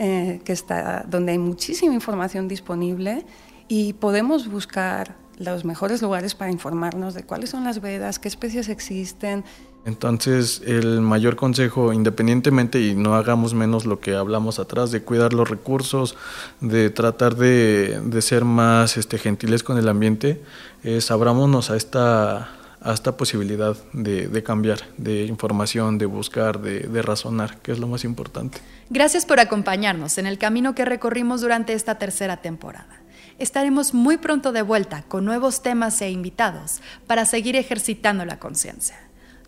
eh, 0.00 0.40
que 0.44 0.52
está, 0.52 1.04
donde 1.08 1.30
hay 1.30 1.38
muchísima 1.38 1.94
información 1.94 2.48
disponible 2.48 3.24
y 3.68 3.92
podemos 3.92 4.48
buscar 4.48 5.14
los 5.38 5.64
mejores 5.64 6.02
lugares 6.02 6.34
para 6.34 6.50
informarnos 6.50 7.14
de 7.14 7.22
cuáles 7.22 7.50
son 7.50 7.64
las 7.64 7.80
vedas, 7.80 8.18
qué 8.18 8.28
especies 8.28 8.68
existen. 8.68 9.44
Entonces, 9.84 10.60
el 10.66 11.00
mayor 11.00 11.36
consejo, 11.36 11.92
independientemente 11.92 12.80
y 12.80 12.94
no 12.94 13.14
hagamos 13.14 13.54
menos 13.54 13.86
lo 13.86 14.00
que 14.00 14.14
hablamos 14.14 14.58
atrás, 14.58 14.90
de 14.90 15.02
cuidar 15.02 15.32
los 15.32 15.48
recursos, 15.48 16.16
de 16.60 16.90
tratar 16.90 17.36
de, 17.36 18.00
de 18.04 18.22
ser 18.22 18.44
más 18.44 18.96
este, 18.96 19.18
gentiles 19.18 19.62
con 19.62 19.78
el 19.78 19.88
ambiente, 19.88 20.42
es 20.82 21.10
abrámonos 21.10 21.70
a 21.70 21.76
esta, 21.76 22.50
a 22.82 22.92
esta 22.92 23.16
posibilidad 23.16 23.76
de, 23.92 24.28
de, 24.28 24.42
cambiar, 24.42 24.80
de 24.98 25.24
información, 25.24 25.96
de 25.96 26.06
buscar, 26.06 26.60
de, 26.60 26.80
de 26.80 27.02
razonar, 27.02 27.58
que 27.62 27.72
es 27.72 27.78
lo 27.78 27.86
más 27.86 28.04
importante. 28.04 28.58
Gracias 28.90 29.24
por 29.24 29.40
acompañarnos 29.40 30.18
en 30.18 30.26
el 30.26 30.38
camino 30.38 30.74
que 30.74 30.84
recorrimos 30.84 31.40
durante 31.40 31.72
esta 31.72 31.94
tercera 31.94 32.38
temporada. 32.38 32.97
Estaremos 33.38 33.94
muy 33.94 34.16
pronto 34.16 34.52
de 34.52 34.62
vuelta 34.62 35.02
con 35.02 35.24
nuevos 35.24 35.62
temas 35.62 36.00
e 36.02 36.10
invitados 36.10 36.80
para 37.06 37.24
seguir 37.24 37.56
ejercitando 37.56 38.24
la 38.24 38.38
conciencia. 38.38 38.96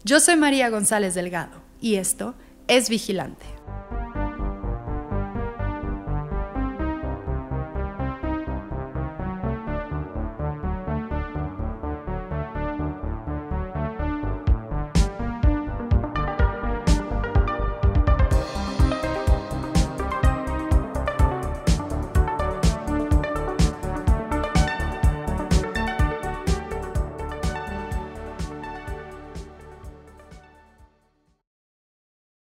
Yo 0.04 0.20
soy 0.20 0.37
María 0.37 0.70
González 0.70 1.14
Delgado 1.14 1.61
y 1.80 1.96
esto 1.96 2.35
es 2.68 2.88
Vigilante. 2.88 3.46